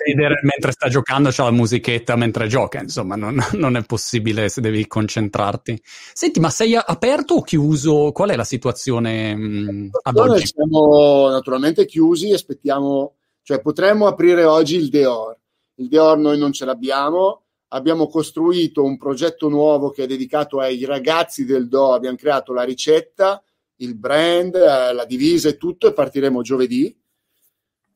ridere 0.06 0.40
mentre 0.44 0.72
sta 0.72 0.88
giocando 0.88 1.32
c'è 1.32 1.42
la 1.42 1.50
musichetta 1.50 2.16
mentre 2.16 2.46
gioca, 2.46 2.82
insomma, 2.82 3.16
non, 3.16 3.36
non, 3.58 3.76
è 3.76 3.84
possibile 3.84 4.48
se 4.48 4.62
devi 4.62 4.86
concentrarti. 4.86 5.82
Senti, 6.14 6.40
ma 6.40 6.52
sei 6.52 6.76
aperto 6.76 7.36
o 7.36 7.42
chiuso? 7.42 8.12
Qual 8.12 8.30
è 8.30 8.36
la 8.36 8.44
situazione 8.44 9.36
mh, 9.36 9.72
mm, 9.72 9.88
ad 10.04 10.18
oggi? 10.18 10.46
Siamo 10.46 11.30
naturalmente 11.30 11.86
chiusi, 11.86 12.32
aspettiamo, 12.32 13.16
cioè 13.42 13.60
potremmo 13.60 14.06
aprire 14.06 14.44
oggi 14.44 14.76
il 14.76 14.90
Deor. 14.90 15.36
Il 15.76 15.88
Deor 15.88 16.20
noi 16.20 16.38
non 16.38 16.52
ce 16.52 16.66
l'abbiamo, 16.66 17.46
abbiamo 17.70 18.08
costruito 18.08 18.84
un 18.84 18.98
progetto 18.98 19.50
nuovo 19.50 19.90
che 19.90 20.04
è 20.04 20.08
dedicato 20.08 20.60
ai 20.60 20.86
ragazzi 20.86 21.44
del 21.44 21.68
Do, 21.68 21.94
abbiamo 21.94 22.18
creato 22.18 22.54
la 22.54 22.64
ricetta, 22.64 23.42
il 23.78 23.96
brand, 23.96 24.54
eh, 24.54 24.94
la 24.94 25.06
divisa 25.06 25.50
e 25.50 25.58
tutto 25.58 25.88
e 25.88 25.94
partiremo 25.94 26.44
giovedì 26.44 26.96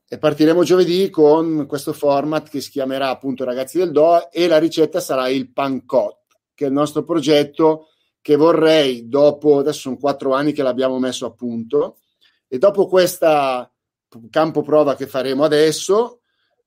e 0.08 0.18
partiremo 0.18 0.64
giovedì 0.64 1.10
con 1.10 1.66
questo 1.68 1.92
format 1.92 2.50
che 2.50 2.62
si 2.62 2.70
chiamerà 2.70 3.10
appunto 3.10 3.44
Ragazzi 3.44 3.80
del 3.80 3.92
Do 3.92 4.32
e 4.32 4.48
la 4.48 4.60
ricetta 4.60 5.00
sarà 5.00 5.30
il 5.30 5.52
pancot, 5.52 6.18
che 6.54 6.66
è 6.66 6.68
il 6.68 6.74
nostro 6.74 7.04
progetto 7.04 7.90
che 8.22 8.36
vorrei 8.36 9.08
dopo, 9.08 9.60
adesso 9.60 9.82
sono 9.82 9.98
quattro 9.98 10.34
anni 10.34 10.52
che 10.52 10.64
l'abbiamo 10.64 10.98
messo 11.00 11.26
a 11.26 11.32
punto, 11.32 12.00
e 12.48 12.58
dopo 12.58 12.88
questo 12.88 13.72
campo 14.30 14.62
prova 14.62 14.96
che 14.96 15.08
faremo 15.08 15.44
adesso, 15.44 16.22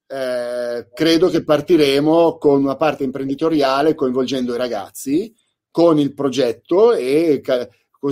eh, 0.07 0.89
credo 0.93 1.29
che 1.29 1.43
partiremo 1.43 2.39
con 2.39 2.63
una 2.63 2.77
parte 2.77 3.05
imprenditoriale 3.05 3.95
coinvolgendo 3.95 4.55
i 4.55 4.59
ragazzi, 4.59 5.35
con 5.71 5.99
il 5.99 6.15
progetto 6.15 6.93
e 6.93 7.43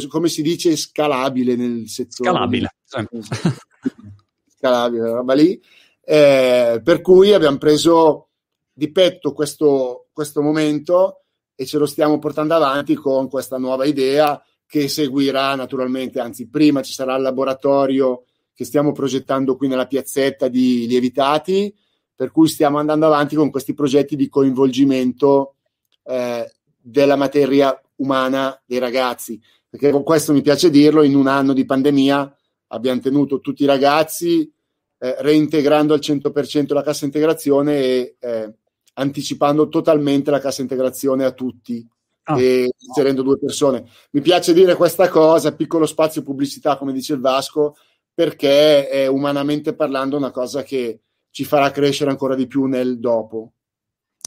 come 0.08 0.28
si 0.28 0.42
dice 0.42 0.76
scalabile 0.76 1.56
nel 1.56 1.88
settore. 1.88 2.30
Scalabile. 2.30 2.74
scalabile, 4.56 5.10
roba 5.10 5.34
lì. 5.34 5.60
Eh, 6.02 6.80
per 6.82 7.00
cui 7.00 7.32
abbiamo 7.32 7.58
preso 7.58 8.28
di 8.72 8.90
petto 8.90 9.32
questo, 9.32 10.06
questo 10.12 10.42
momento 10.42 11.22
e 11.54 11.64
ce 11.66 11.78
lo 11.78 11.86
stiamo 11.86 12.18
portando 12.18 12.54
avanti 12.54 12.94
con 12.94 13.28
questa 13.28 13.58
nuova 13.58 13.84
idea 13.84 14.40
che 14.66 14.88
seguirà 14.88 15.54
naturalmente, 15.54 16.20
anzi 16.20 16.48
prima 16.48 16.82
ci 16.82 16.92
sarà 16.92 17.16
il 17.16 17.22
laboratorio 17.22 18.24
che 18.52 18.64
stiamo 18.64 18.92
progettando 18.92 19.56
qui 19.56 19.68
nella 19.68 19.86
piazzetta 19.86 20.48
di 20.48 20.86
Lievitati, 20.86 21.74
per 22.14 22.30
cui 22.32 22.48
stiamo 22.48 22.78
andando 22.78 23.06
avanti 23.06 23.36
con 23.36 23.50
questi 23.50 23.74
progetti 23.74 24.16
di 24.16 24.28
coinvolgimento 24.28 25.56
eh, 26.04 26.50
della 26.76 27.16
materia 27.16 27.78
umana 27.96 28.60
dei 28.64 28.78
ragazzi, 28.78 29.40
perché 29.68 29.90
con 29.90 30.02
questo 30.02 30.32
mi 30.32 30.40
piace 30.40 30.70
dirlo, 30.70 31.02
in 31.02 31.14
un 31.14 31.26
anno 31.26 31.52
di 31.52 31.64
pandemia 31.64 32.36
abbiamo 32.68 33.00
tenuto 33.00 33.40
tutti 33.40 33.62
i 33.62 33.66
ragazzi 33.66 34.50
eh, 34.98 35.16
reintegrando 35.18 35.94
al 35.94 36.00
100% 36.00 36.72
la 36.72 36.82
cassa 36.82 37.04
integrazione 37.04 37.76
e 37.76 38.16
eh, 38.18 38.54
anticipando 38.94 39.68
totalmente 39.68 40.30
la 40.30 40.40
cassa 40.40 40.62
integrazione 40.62 41.24
a 41.24 41.32
tutti 41.32 41.86
ah, 42.24 42.40
e 42.40 42.70
inserendo 42.78 43.22
due 43.22 43.38
persone. 43.38 43.84
Mi 44.12 44.20
piace 44.20 44.52
dire 44.52 44.74
questa 44.74 45.08
cosa, 45.08 45.54
piccolo 45.54 45.86
spazio 45.86 46.22
pubblicità, 46.22 46.78
come 46.78 46.92
dice 46.92 47.12
il 47.12 47.20
Vasco, 47.20 47.76
perché 48.14 48.88
è 48.88 49.06
umanamente 49.06 49.74
parlando 49.74 50.16
una 50.16 50.30
cosa 50.30 50.62
che 50.62 51.00
ci 51.30 51.44
farà 51.44 51.70
crescere 51.70 52.10
ancora 52.10 52.34
di 52.34 52.46
più 52.46 52.64
nel 52.64 52.98
dopo. 52.98 53.52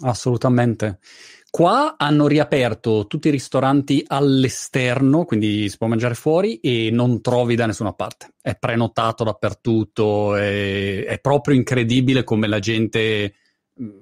Assolutamente. 0.03 0.99
Qua 1.51 1.95
hanno 1.97 2.27
riaperto 2.27 3.07
tutti 3.07 3.29
i 3.29 3.31
ristoranti 3.31 4.03
all'esterno, 4.05 5.25
quindi 5.25 5.67
si 5.67 5.77
può 5.77 5.87
mangiare 5.87 6.13
fuori 6.13 6.59
e 6.59 6.89
non 6.91 7.21
trovi 7.21 7.55
da 7.55 7.65
nessuna 7.65 7.93
parte. 7.93 8.33
È 8.39 8.55
prenotato 8.55 9.23
dappertutto, 9.23 10.35
è, 10.35 11.05
è 11.05 11.19
proprio 11.19 11.55
incredibile 11.55 12.23
come 12.23 12.47
la 12.47 12.59
gente 12.59 13.33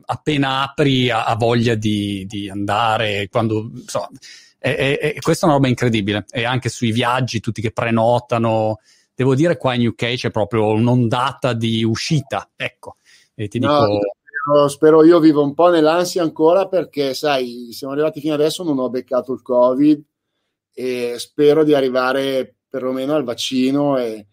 appena 0.05 0.63
apri 0.63 1.09
ha, 1.09 1.25
ha 1.25 1.35
voglia 1.35 1.75
di, 1.75 2.25
di, 2.27 2.49
andare, 2.49 3.27
quando, 3.29 3.69
insomma, 3.73 4.09
è, 4.57 4.97
è, 4.99 5.19
questa 5.19 5.45
è 5.45 5.49
una 5.49 5.57
roba 5.57 5.69
incredibile. 5.69 6.25
E 6.29 6.43
anche 6.43 6.67
sui 6.67 6.91
viaggi, 6.91 7.39
tutti 7.39 7.61
che 7.61 7.71
prenotano, 7.71 8.79
devo 9.15 9.35
dire 9.35 9.57
qua 9.57 9.73
in 9.73 9.87
UK 9.87 10.15
c'è 10.15 10.31
proprio 10.31 10.67
un'ondata 10.71 11.53
di 11.53 11.83
uscita, 11.83 12.49
ecco. 12.55 12.97
E 13.33 13.47
ti 13.47 13.59
no, 13.59 13.85
dico 13.85 13.99
spero 14.67 15.03
io 15.03 15.19
vivo 15.19 15.43
un 15.43 15.53
po' 15.53 15.69
nell'ansia 15.69 16.23
ancora 16.23 16.67
perché, 16.67 17.13
sai, 17.13 17.69
siamo 17.71 17.93
arrivati 17.93 18.19
fino 18.19 18.33
adesso, 18.33 18.63
non 18.63 18.79
ho 18.79 18.89
beccato 18.89 19.33
il 19.33 19.41
Covid 19.41 20.03
e 20.73 21.15
spero 21.17 21.63
di 21.63 21.73
arrivare 21.73 22.57
perlomeno 22.69 23.15
al 23.15 23.23
vaccino 23.23 23.97
e, 23.97 24.27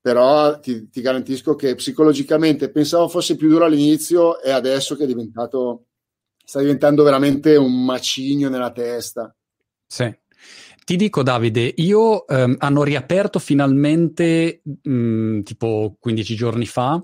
però 0.00 0.58
ti, 0.60 0.88
ti, 0.88 1.00
garantisco 1.00 1.54
che 1.54 1.74
psicologicamente 1.74 2.70
pensavo 2.70 3.08
fosse 3.08 3.36
più 3.36 3.48
duro 3.48 3.64
all'inizio 3.64 4.40
e 4.40 4.50
adesso 4.50 4.96
che 4.96 5.04
è 5.04 5.06
diventato 5.06 5.86
sta 6.44 6.60
diventando 6.60 7.02
veramente 7.02 7.56
un 7.56 7.84
macigno 7.84 8.48
nella 8.48 8.70
testa. 8.70 9.34
Sì. 9.86 10.14
Ti 10.84 10.96
dico 10.96 11.22
Davide, 11.22 11.72
io 11.76 12.26
ehm, 12.26 12.56
hanno 12.58 12.82
riaperto 12.82 13.38
finalmente 13.38 14.60
mh, 14.62 15.40
tipo 15.40 15.96
15 15.98 16.34
giorni 16.34 16.66
fa 16.66 17.02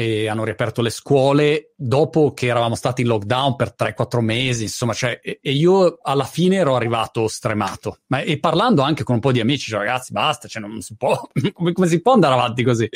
e 0.00 0.28
hanno 0.28 0.44
riaperto 0.44 0.80
le 0.80 0.90
scuole 0.90 1.72
dopo 1.74 2.32
che 2.32 2.46
eravamo 2.46 2.76
stati 2.76 3.00
in 3.00 3.08
lockdown 3.08 3.56
per 3.56 3.74
3-4 3.76 4.20
mesi, 4.20 4.62
insomma, 4.62 4.92
cioè, 4.92 5.18
e, 5.20 5.40
io 5.42 5.98
alla 6.02 6.22
fine 6.22 6.54
ero 6.54 6.76
arrivato 6.76 7.26
stremato. 7.26 7.98
Ma, 8.06 8.20
e 8.20 8.38
parlando 8.38 8.82
anche 8.82 9.02
con 9.02 9.16
un 9.16 9.20
po' 9.20 9.32
di 9.32 9.40
amici, 9.40 9.70
cioè, 9.70 9.80
ragazzi, 9.80 10.12
basta, 10.12 10.46
cioè, 10.46 10.62
non 10.62 10.80
si 10.82 10.94
può, 10.94 11.20
come, 11.52 11.72
come, 11.72 11.88
si 11.88 12.00
può 12.00 12.12
andare 12.12 12.34
avanti 12.34 12.62
così? 12.62 12.88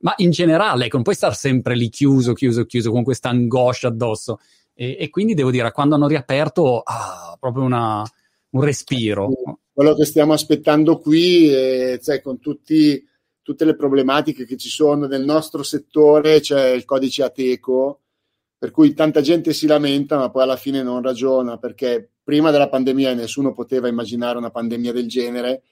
Ma 0.00 0.14
in 0.16 0.32
generale, 0.32 0.86
ecco, 0.86 0.96
non 0.96 1.04
puoi 1.04 1.14
stare 1.14 1.34
sempre 1.34 1.76
lì 1.76 1.88
chiuso, 1.90 2.32
chiuso, 2.32 2.64
chiuso, 2.64 2.90
con 2.90 3.04
questa 3.04 3.28
angoscia 3.28 3.86
addosso. 3.86 4.40
E, 4.74 4.96
e 4.98 5.10
quindi 5.10 5.34
devo 5.34 5.52
dire, 5.52 5.70
quando 5.70 5.94
hanno 5.94 6.08
riaperto, 6.08 6.80
ah, 6.80 7.36
proprio 7.38 7.62
una, 7.62 8.02
un 8.50 8.62
respiro. 8.62 9.30
Quello 9.72 9.94
che 9.94 10.04
stiamo 10.04 10.32
aspettando 10.32 10.98
qui, 10.98 11.52
è, 11.52 12.00
cioè, 12.02 12.20
con 12.20 12.40
tutti 12.40 13.00
tutte 13.48 13.64
le 13.64 13.76
problematiche 13.76 14.44
che 14.44 14.58
ci 14.58 14.68
sono 14.68 15.06
nel 15.06 15.24
nostro 15.24 15.62
settore, 15.62 16.40
c'è 16.40 16.68
il 16.68 16.84
codice 16.84 17.22
Ateco, 17.22 18.00
per 18.58 18.70
cui 18.70 18.92
tanta 18.92 19.22
gente 19.22 19.54
si 19.54 19.66
lamenta, 19.66 20.18
ma 20.18 20.28
poi 20.28 20.42
alla 20.42 20.56
fine 20.56 20.82
non 20.82 21.00
ragiona, 21.00 21.56
perché 21.56 22.10
prima 22.22 22.50
della 22.50 22.68
pandemia 22.68 23.14
nessuno 23.14 23.54
poteva 23.54 23.88
immaginare 23.88 24.36
una 24.36 24.50
pandemia 24.50 24.92
del 24.92 25.08
genere, 25.08 25.62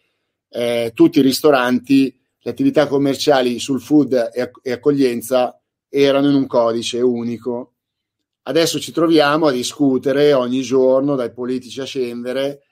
eh, 0.49 0.93
tutti 0.95 1.19
i 1.19 1.23
ristoranti, 1.23 2.19
le 2.39 2.51
attività 2.51 2.87
commerciali 2.87 3.59
sul 3.59 3.83
food 3.83 4.31
e, 4.33 4.51
e 4.63 4.73
accoglienza 4.73 5.61
erano 5.87 6.31
in 6.31 6.35
un 6.35 6.47
codice 6.47 7.03
unico. 7.03 7.75
Adesso 8.45 8.81
ci 8.81 8.91
troviamo 8.91 9.49
a 9.49 9.53
discutere 9.53 10.33
ogni 10.33 10.63
giorno, 10.63 11.15
dai 11.15 11.31
politici 11.31 11.83
a 11.83 11.85
scendere, 11.85 12.63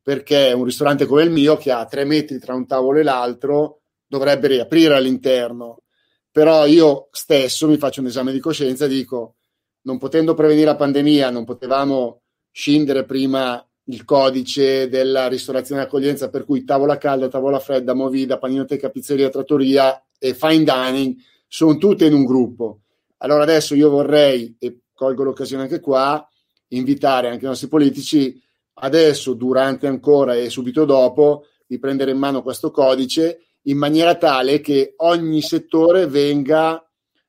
perché 0.00 0.52
un 0.52 0.64
ristorante 0.64 1.04
come 1.04 1.22
il 1.22 1.30
mio, 1.30 1.58
che 1.58 1.70
ha 1.70 1.84
tre 1.84 2.06
metri 2.06 2.38
tra 2.38 2.54
un 2.54 2.66
tavolo 2.66 3.00
e 3.00 3.02
l'altro, 3.02 3.80
dovrebbe 4.16 4.48
riaprire 4.48 4.94
all'interno. 4.94 5.82
Però 6.30 6.66
io 6.66 7.08
stesso 7.10 7.68
mi 7.68 7.76
faccio 7.76 8.00
un 8.00 8.06
esame 8.06 8.32
di 8.32 8.40
coscienza 8.40 8.84
e 8.84 8.88
dico, 8.88 9.36
non 9.82 9.98
potendo 9.98 10.34
prevenire 10.34 10.66
la 10.66 10.76
pandemia, 10.76 11.30
non 11.30 11.44
potevamo 11.44 12.22
scindere 12.50 13.04
prima 13.04 13.64
il 13.86 14.04
codice 14.04 14.88
della 14.88 15.26
ristorazione 15.28 15.82
e 15.82 15.84
accoglienza, 15.84 16.30
per 16.30 16.44
cui 16.44 16.64
tavola 16.64 16.96
calda, 16.96 17.28
tavola 17.28 17.58
fredda, 17.58 17.94
movida, 17.94 18.38
paninoteca, 18.38 18.88
pizzeria, 18.88 19.28
trattoria 19.28 20.02
e 20.18 20.34
fine 20.34 20.64
dining 20.64 21.16
sono 21.46 21.76
tutte 21.76 22.06
in 22.06 22.14
un 22.14 22.24
gruppo. 22.24 22.80
Allora 23.18 23.42
adesso 23.42 23.74
io 23.74 23.90
vorrei, 23.90 24.56
e 24.58 24.80
colgo 24.94 25.24
l'occasione 25.24 25.64
anche 25.64 25.80
qua, 25.80 26.26
invitare 26.68 27.28
anche 27.28 27.44
i 27.44 27.48
nostri 27.48 27.68
politici 27.68 28.40
adesso, 28.74 29.34
durante 29.34 29.86
ancora 29.86 30.34
e 30.34 30.50
subito 30.50 30.84
dopo, 30.84 31.46
di 31.66 31.78
prendere 31.78 32.10
in 32.10 32.18
mano 32.18 32.42
questo 32.42 32.70
codice 32.70 33.43
in 33.66 33.78
maniera 33.78 34.14
tale 34.16 34.60
che 34.60 34.94
ogni 34.98 35.40
settore 35.40 36.06
venga, 36.06 36.82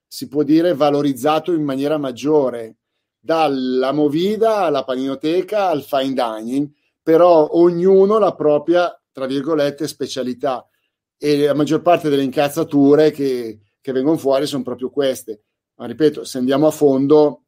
si 0.08 0.28
può 0.28 0.44
dire, 0.44 0.74
valorizzato 0.74 1.54
in 1.54 1.64
maniera 1.64 1.98
maggiore, 1.98 2.78
dalla 3.20 3.92
movida 3.92 4.58
alla 4.58 4.84
paninoteca 4.84 5.70
al 5.70 5.84
fine 5.84 6.14
dining, 6.14 6.70
però 7.02 7.48
ognuno 7.52 8.20
la 8.20 8.34
propria, 8.34 9.00
tra 9.12 9.26
virgolette, 9.26 9.88
specialità. 9.88 10.68
E 11.18 11.46
la 11.46 11.54
maggior 11.54 11.82
parte 11.82 12.10
delle 12.10 12.24
incazzature 12.24 13.12
che, 13.12 13.60
che 13.80 13.92
vengono 13.92 14.18
fuori 14.18 14.46
sono 14.46 14.64
proprio 14.64 14.90
queste. 14.90 15.44
Ma 15.76 15.86
ripeto, 15.86 16.24
se 16.24 16.38
andiamo 16.38 16.68
a 16.68 16.72
fondo, 16.72 17.46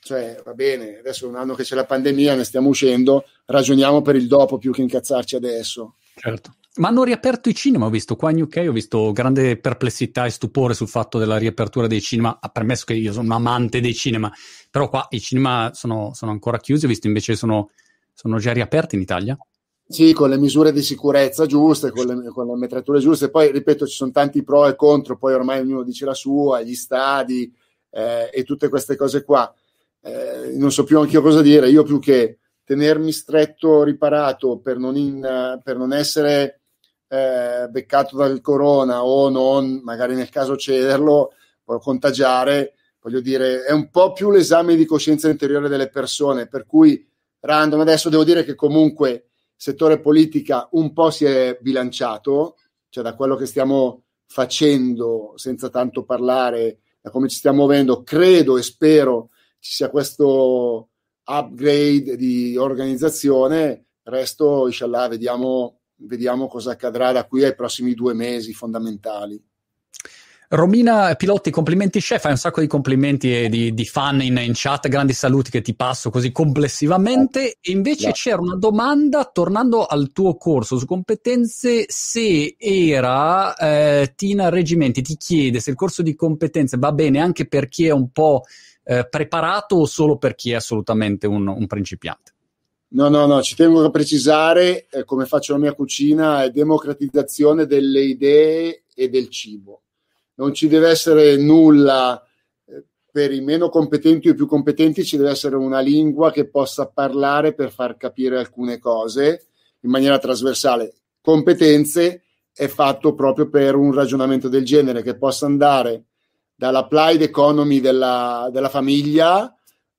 cioè 0.00 0.40
va 0.44 0.52
bene, 0.52 0.98
adesso 0.98 1.24
è 1.24 1.28
un 1.28 1.36
anno 1.36 1.54
che 1.54 1.62
c'è 1.62 1.74
la 1.74 1.86
pandemia, 1.86 2.34
ne 2.34 2.44
stiamo 2.44 2.68
uscendo, 2.68 3.24
ragioniamo 3.46 4.02
per 4.02 4.16
il 4.16 4.26
dopo 4.26 4.58
più 4.58 4.72
che 4.72 4.82
incazzarci 4.82 5.36
adesso. 5.36 5.96
Certo. 6.16 6.56
Ma 6.76 6.88
hanno 6.88 7.04
riaperto 7.04 7.48
i 7.48 7.54
cinema, 7.54 7.86
ho 7.86 7.90
visto 7.90 8.16
qua 8.16 8.32
in 8.32 8.42
UK, 8.42 8.64
ho 8.68 8.72
visto 8.72 9.12
grande 9.12 9.56
perplessità 9.56 10.24
e 10.24 10.30
stupore 10.30 10.74
sul 10.74 10.88
fatto 10.88 11.18
della 11.18 11.36
riapertura 11.36 11.86
dei 11.86 12.00
cinema, 12.00 12.38
ha 12.40 12.48
permesso 12.48 12.84
che 12.86 12.94
io 12.94 13.12
sono 13.12 13.26
un 13.26 13.32
amante 13.32 13.80
dei 13.80 13.94
cinema, 13.94 14.32
però 14.72 14.88
qua 14.88 15.06
i 15.10 15.20
cinema 15.20 15.70
sono, 15.72 16.10
sono 16.14 16.32
ancora 16.32 16.58
chiusi, 16.58 16.86
ho 16.86 16.88
visto 16.88 17.06
invece 17.06 17.36
sono, 17.36 17.70
sono 18.12 18.38
già 18.38 18.52
riaperti 18.52 18.96
in 18.96 19.02
Italia. 19.02 19.38
Sì, 19.86 20.12
con 20.12 20.30
le 20.30 20.36
misure 20.36 20.72
di 20.72 20.82
sicurezza 20.82 21.46
giuste, 21.46 21.92
con 21.92 22.06
le, 22.06 22.28
con 22.30 22.48
le 22.48 22.56
metrature 22.56 22.98
giuste. 22.98 23.30
Poi, 23.30 23.52
ripeto, 23.52 23.86
ci 23.86 23.94
sono 23.94 24.10
tanti 24.10 24.42
pro 24.42 24.66
e 24.66 24.74
contro, 24.74 25.16
poi 25.16 25.34
ormai 25.34 25.60
ognuno 25.60 25.84
dice 25.84 26.04
la 26.04 26.14
sua, 26.14 26.60
gli 26.62 26.74
stadi 26.74 27.54
eh, 27.90 28.30
e 28.32 28.42
tutte 28.42 28.68
queste 28.68 28.96
cose 28.96 29.22
qua. 29.22 29.54
Eh, 30.00 30.56
non 30.56 30.72
so 30.72 30.82
più 30.82 30.98
anche 30.98 31.12
io 31.12 31.22
cosa 31.22 31.40
dire. 31.40 31.68
Io 31.68 31.84
più 31.84 32.00
che 32.00 32.38
tenermi 32.64 33.12
stretto, 33.12 33.84
riparato 33.84 34.58
per 34.58 34.78
non, 34.78 34.96
in, 34.96 35.60
per 35.62 35.76
non 35.76 35.92
essere 35.92 36.62
eh, 37.14 37.68
beccato 37.68 38.16
dal 38.16 38.40
corona 38.40 39.04
o 39.04 39.28
non, 39.28 39.80
magari 39.82 40.14
nel 40.14 40.30
caso 40.30 40.56
cederlo, 40.56 41.34
può 41.62 41.78
contagiare, 41.78 42.74
voglio 43.00 43.20
dire, 43.20 43.64
è 43.64 43.72
un 43.72 43.90
po' 43.90 44.12
più 44.12 44.30
l'esame 44.30 44.74
di 44.74 44.84
coscienza 44.84 45.28
interiore 45.28 45.68
delle 45.68 45.88
persone, 45.88 46.48
per 46.48 46.66
cui 46.66 47.06
random, 47.40 47.80
adesso 47.80 48.08
devo 48.08 48.24
dire 48.24 48.44
che 48.44 48.54
comunque 48.54 49.26
settore 49.54 50.00
politica 50.00 50.68
un 50.72 50.92
po' 50.92 51.10
si 51.10 51.24
è 51.24 51.56
bilanciato, 51.60 52.56
cioè 52.88 53.04
da 53.04 53.14
quello 53.14 53.36
che 53.36 53.46
stiamo 53.46 54.02
facendo 54.26 55.34
senza 55.36 55.68
tanto 55.68 56.04
parlare, 56.04 56.80
da 57.00 57.10
come 57.10 57.28
ci 57.28 57.36
stiamo 57.36 57.58
muovendo, 57.58 58.02
credo 58.02 58.58
e 58.58 58.62
spero 58.62 59.30
ci 59.60 59.72
sia 59.72 59.88
questo 59.88 60.88
upgrade 61.24 62.16
di 62.16 62.56
organizzazione, 62.56 63.86
resto 64.02 64.66
inshallah 64.66 65.08
vediamo 65.08 65.80
vediamo 65.96 66.48
cosa 66.48 66.72
accadrà 66.72 67.12
da 67.12 67.26
qui 67.26 67.44
ai 67.44 67.54
prossimi 67.54 67.94
due 67.94 68.14
mesi 68.14 68.52
fondamentali. 68.52 69.42
Romina 70.54 71.14
Pilotti, 71.14 71.50
complimenti 71.50 72.00
chef, 72.00 72.20
fai 72.20 72.32
un 72.32 72.36
sacco 72.36 72.60
di 72.60 72.66
complimenti 72.66 73.34
e 73.34 73.48
di, 73.48 73.72
di 73.72 73.84
fan 73.84 74.20
in, 74.20 74.36
in, 74.36 74.52
chat, 74.54 74.88
grandi 74.88 75.12
saluti 75.12 75.50
che 75.50 75.62
ti 75.62 75.74
passo 75.74 76.10
così 76.10 76.30
complessivamente. 76.30 77.56
E 77.60 77.72
invece 77.72 78.04
Grazie. 78.04 78.30
c'era 78.30 78.42
una 78.42 78.56
domanda, 78.56 79.24
tornando 79.24 79.86
al 79.86 80.12
tuo 80.12 80.36
corso 80.36 80.78
su 80.78 80.86
competenze, 80.86 81.86
se 81.88 82.54
era 82.58 83.54
eh, 83.56 84.12
Tina 84.14 84.48
Reggimenti, 84.48 85.02
ti 85.02 85.16
chiede 85.16 85.60
se 85.60 85.70
il 85.70 85.76
corso 85.76 86.02
di 86.02 86.14
competenze 86.14 86.76
va 86.76 86.92
bene 86.92 87.20
anche 87.20 87.48
per 87.48 87.68
chi 87.68 87.86
è 87.86 87.90
un 87.90 88.10
po' 88.10 88.42
eh, 88.84 89.08
preparato 89.08 89.76
o 89.76 89.86
solo 89.86 90.18
per 90.18 90.34
chi 90.34 90.52
è 90.52 90.54
assolutamente 90.54 91.26
un, 91.26 91.48
un 91.48 91.66
principiante. 91.66 92.33
No, 92.94 93.08
no, 93.08 93.26
no, 93.26 93.42
ci 93.42 93.56
tengo 93.56 93.84
a 93.84 93.90
precisare, 93.90 94.86
eh, 94.88 95.04
come 95.04 95.26
faccio 95.26 95.52
la 95.52 95.58
mia 95.58 95.74
cucina, 95.74 96.44
è 96.44 96.50
democratizzazione 96.50 97.66
delle 97.66 98.00
idee 98.00 98.84
e 98.94 99.08
del 99.08 99.28
cibo. 99.30 99.82
Non 100.34 100.54
ci 100.54 100.68
deve 100.68 100.90
essere 100.90 101.36
nulla 101.36 102.22
eh, 102.64 102.84
per 103.10 103.32
i 103.32 103.40
meno 103.40 103.68
competenti 103.68 104.28
o 104.28 104.30
i 104.30 104.36
più 104.36 104.46
competenti, 104.46 105.04
ci 105.04 105.16
deve 105.16 105.30
essere 105.30 105.56
una 105.56 105.80
lingua 105.80 106.30
che 106.30 106.48
possa 106.48 106.86
parlare 106.86 107.52
per 107.52 107.72
far 107.72 107.96
capire 107.96 108.38
alcune 108.38 108.78
cose 108.78 109.46
in 109.80 109.90
maniera 109.90 110.18
trasversale. 110.18 110.94
Competenze 111.20 112.22
è 112.52 112.68
fatto 112.68 113.14
proprio 113.14 113.48
per 113.48 113.74
un 113.74 113.92
ragionamento 113.92 114.48
del 114.48 114.64
genere 114.64 115.02
che 115.02 115.16
possa 115.16 115.46
andare 115.46 116.04
dall'applied 116.54 117.22
economy 117.22 117.80
della, 117.80 118.48
della 118.52 118.68
famiglia 118.68 119.52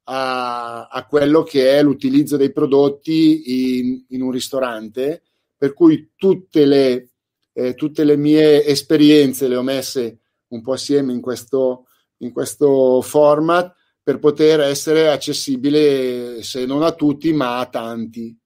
a, 0.06 0.88
a 0.88 1.06
quello 1.06 1.44
che 1.44 1.78
è 1.78 1.84
l'utilizzo 1.84 2.38
dei 2.38 2.52
prodotti 2.52 3.80
in, 3.80 4.06
in 4.10 4.22
un 4.22 4.32
ristorante, 4.32 5.24
per 5.58 5.74
cui 5.74 6.12
tutte 6.16 6.66
le, 6.66 7.10
eh, 7.54 7.74
tutte 7.76 8.04
le 8.04 8.18
mie 8.18 8.66
esperienze 8.66 9.48
le 9.48 9.56
ho 9.56 9.64
messe 9.64 10.20
un 10.50 10.62
po' 10.62 10.74
assieme 10.74 11.14
in 11.14 11.22
questo, 11.22 11.88
in 12.18 12.32
questo 12.32 13.02
format 13.02 13.74
per 14.02 14.20
poter 14.20 14.60
essere 14.60 15.10
accessibile 15.10 16.44
se 16.44 16.66
non 16.66 16.84
a 16.84 16.92
tutti 16.92 17.34
ma 17.34 17.60
a 17.60 17.66
tanti. 17.66 18.38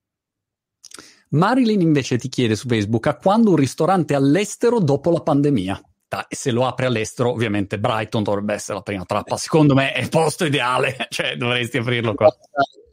Marilyn 1.32 1.80
invece 1.80 2.18
ti 2.18 2.28
chiede 2.28 2.56
su 2.56 2.66
Facebook 2.66 3.06
a 3.06 3.16
quando 3.16 3.50
un 3.50 3.56
ristorante 3.56 4.14
all'estero 4.14 4.80
dopo 4.80 5.10
la 5.10 5.20
pandemia? 5.20 5.80
E 6.28 6.34
se 6.34 6.50
lo 6.50 6.66
apre 6.66 6.86
all'estero, 6.86 7.30
ovviamente 7.30 7.78
Brighton 7.78 8.22
dovrebbe 8.22 8.54
essere 8.54 8.78
la 8.78 8.82
prima 8.82 9.04
trappa. 9.04 9.36
Secondo 9.36 9.74
me 9.74 9.92
è 9.92 10.00
il 10.00 10.08
posto 10.08 10.44
ideale, 10.44 10.96
cioè 11.08 11.36
dovresti 11.36 11.78
aprirlo 11.78 12.14
qua. 12.14 12.34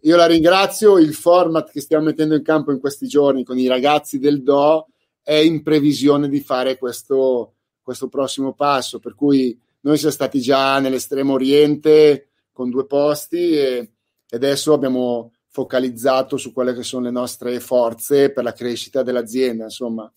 Io 0.02 0.16
la 0.16 0.28
ringrazio, 0.28 0.98
il 0.98 1.14
format 1.14 1.72
che 1.72 1.82
stiamo 1.82 2.06
mettendo 2.06 2.36
in 2.36 2.44
campo 2.44 2.72
in 2.72 2.80
questi 2.80 3.08
giorni 3.08 3.44
con 3.44 3.58
i 3.58 3.68
ragazzi 3.68 4.20
del 4.20 4.44
Do 4.44 4.88
è 5.22 5.34
in 5.34 5.64
previsione 5.64 6.30
di 6.30 6.40
fare 6.40 6.78
questo, 6.78 7.56
questo 7.82 8.08
prossimo 8.08 8.54
passo, 8.54 9.00
per 9.00 9.16
cui 9.16 9.60
noi 9.82 9.98
siamo 9.98 10.14
stati 10.14 10.40
già 10.40 10.80
nell'estremo 10.80 11.34
oriente 11.34 12.30
con 12.52 12.70
due 12.70 12.86
posti 12.86 13.52
e, 13.58 13.92
e 14.30 14.36
adesso 14.36 14.74
abbiamo 14.74 15.32
focalizzato 15.50 16.38
su 16.38 16.54
quelle 16.54 16.76
che 16.76 16.84
sono 16.84 17.06
le 17.06 17.12
nostre 17.12 17.60
forze 17.60 18.32
per 18.32 18.44
la 18.44 18.54
crescita 18.54 19.02
dell'azienda, 19.02 19.64
insomma. 19.64 20.12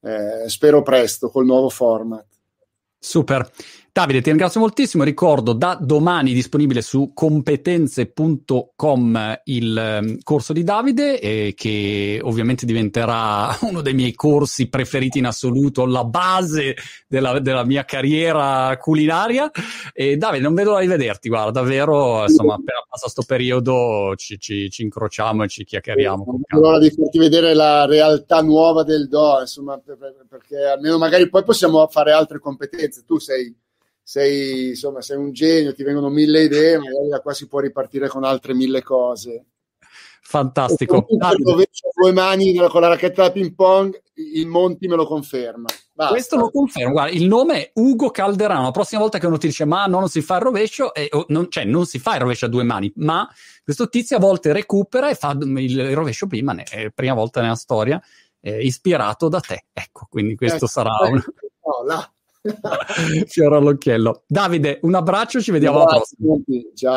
Eh, 0.00 0.48
spero 0.48 0.82
presto 0.82 1.30
col 1.30 1.46
nuovo 1.46 1.70
format. 1.70 2.26
Super. 3.04 3.46
Davide, 3.96 4.22
ti 4.22 4.30
ringrazio 4.30 4.58
moltissimo. 4.58 5.04
Ricordo 5.04 5.52
da 5.52 5.78
domani 5.80 6.32
disponibile 6.32 6.82
su 6.82 7.12
competenze.com 7.14 9.40
il 9.44 10.00
um, 10.02 10.18
corso 10.24 10.52
di 10.52 10.64
Davide, 10.64 11.20
eh, 11.20 11.54
che 11.56 12.18
ovviamente 12.20 12.66
diventerà 12.66 13.56
uno 13.62 13.82
dei 13.82 13.94
miei 13.94 14.12
corsi 14.14 14.68
preferiti 14.68 15.18
in 15.18 15.26
assoluto, 15.26 15.86
la 15.86 16.02
base 16.02 16.74
della, 17.06 17.38
della 17.38 17.64
mia 17.64 17.84
carriera 17.84 18.76
culinaria. 18.78 19.48
E 19.92 20.16
Davide, 20.16 20.42
non 20.42 20.54
vedo 20.54 20.70
l'ora 20.70 20.82
di 20.82 20.88
vederti, 20.88 21.28
guarda, 21.28 21.52
davvero, 21.52 22.22
insomma, 22.22 22.54
appena 22.54 22.82
passa 22.88 23.04
questo 23.04 23.22
periodo 23.24 24.14
ci, 24.16 24.40
ci, 24.40 24.70
ci, 24.70 24.82
incrociamo 24.82 25.44
e 25.44 25.48
ci 25.48 25.62
chiacchieriamo. 25.62 26.24
Non 26.26 26.40
vedo 26.44 26.66
l'ora 26.66 26.80
di 26.80 26.90
farti 26.90 27.20
vedere 27.20 27.54
la 27.54 27.86
realtà 27.86 28.42
nuova 28.42 28.82
del 28.82 29.06
Do, 29.06 29.36
insomma, 29.38 29.80
perché 30.28 30.64
almeno 30.64 30.98
magari 30.98 31.28
poi 31.28 31.44
possiamo 31.44 31.86
fare 31.86 32.10
altre 32.10 32.40
competenze. 32.40 33.04
Tu 33.06 33.20
sei 33.20 33.62
sei, 34.04 34.68
insomma, 34.68 35.00
sei 35.00 35.16
un 35.16 35.32
genio, 35.32 35.74
ti 35.74 35.82
vengono 35.82 36.10
mille 36.10 36.42
idee, 36.42 36.76
magari 36.76 37.08
da 37.08 37.20
qua 37.20 37.32
si 37.32 37.48
può 37.48 37.58
ripartire 37.60 38.06
con 38.06 38.22
altre 38.22 38.52
mille 38.52 38.82
cose. 38.82 39.46
Fantastico. 40.20 41.06
due 41.08 42.12
mani 42.12 42.54
con 42.68 42.80
la 42.80 42.88
racchetta 42.88 43.22
da 43.22 43.32
ping 43.32 43.54
pong, 43.54 43.98
il 44.14 44.46
Monti 44.46 44.88
me 44.88 44.96
lo 44.96 45.06
conferma. 45.06 45.68
Basta. 45.92 46.12
Questo 46.12 46.36
lo 46.36 46.50
confermo. 46.50 46.92
Guarda, 46.92 47.14
il 47.14 47.26
nome 47.26 47.54
è 47.56 47.70
Ugo 47.74 48.10
Calderano. 48.10 48.64
La 48.64 48.70
prossima 48.70 49.00
volta 49.00 49.18
che 49.18 49.26
uno 49.26 49.38
ti 49.38 49.46
dice 49.46 49.64
ma 49.64 49.86
no, 49.86 50.00
non 50.00 50.08
si 50.08 50.22
fa 50.22 50.36
il 50.36 50.42
rovescio, 50.42 50.92
eh, 50.92 51.08
non, 51.28 51.50
cioè 51.50 51.64
non 51.64 51.86
si 51.86 51.98
fa 51.98 52.14
il 52.14 52.20
rovescio 52.20 52.46
a 52.46 52.48
due 52.48 52.62
mani, 52.62 52.92
ma 52.96 53.28
questo 53.62 53.88
tizio 53.88 54.16
a 54.16 54.20
volte 54.20 54.52
recupera 54.52 55.08
e 55.08 55.14
fa 55.14 55.36
il, 55.38 55.94
rovescio 55.94 56.26
prima, 56.26 56.54
è 56.54 56.84
la 56.84 56.90
prima 56.92 57.14
volta 57.14 57.40
nella 57.40 57.54
storia, 57.54 58.02
eh, 58.40 58.64
ispirato 58.64 59.28
da 59.28 59.40
te. 59.40 59.66
Ecco, 59.72 60.06
quindi 60.10 60.34
questo 60.34 60.64
eh, 60.64 60.68
sarà 60.68 60.96
un... 61.02 61.22
No, 61.64 61.84
là. 61.86 62.13
Fiore 63.26 63.56
all'occhiello. 63.56 64.24
Davide, 64.26 64.78
un 64.82 64.94
abbraccio, 64.94 65.40
ci 65.40 65.50
vediamo 65.50 65.78
alla 65.78 65.96
prossima. 65.96 66.36
Ciao. 66.74 66.92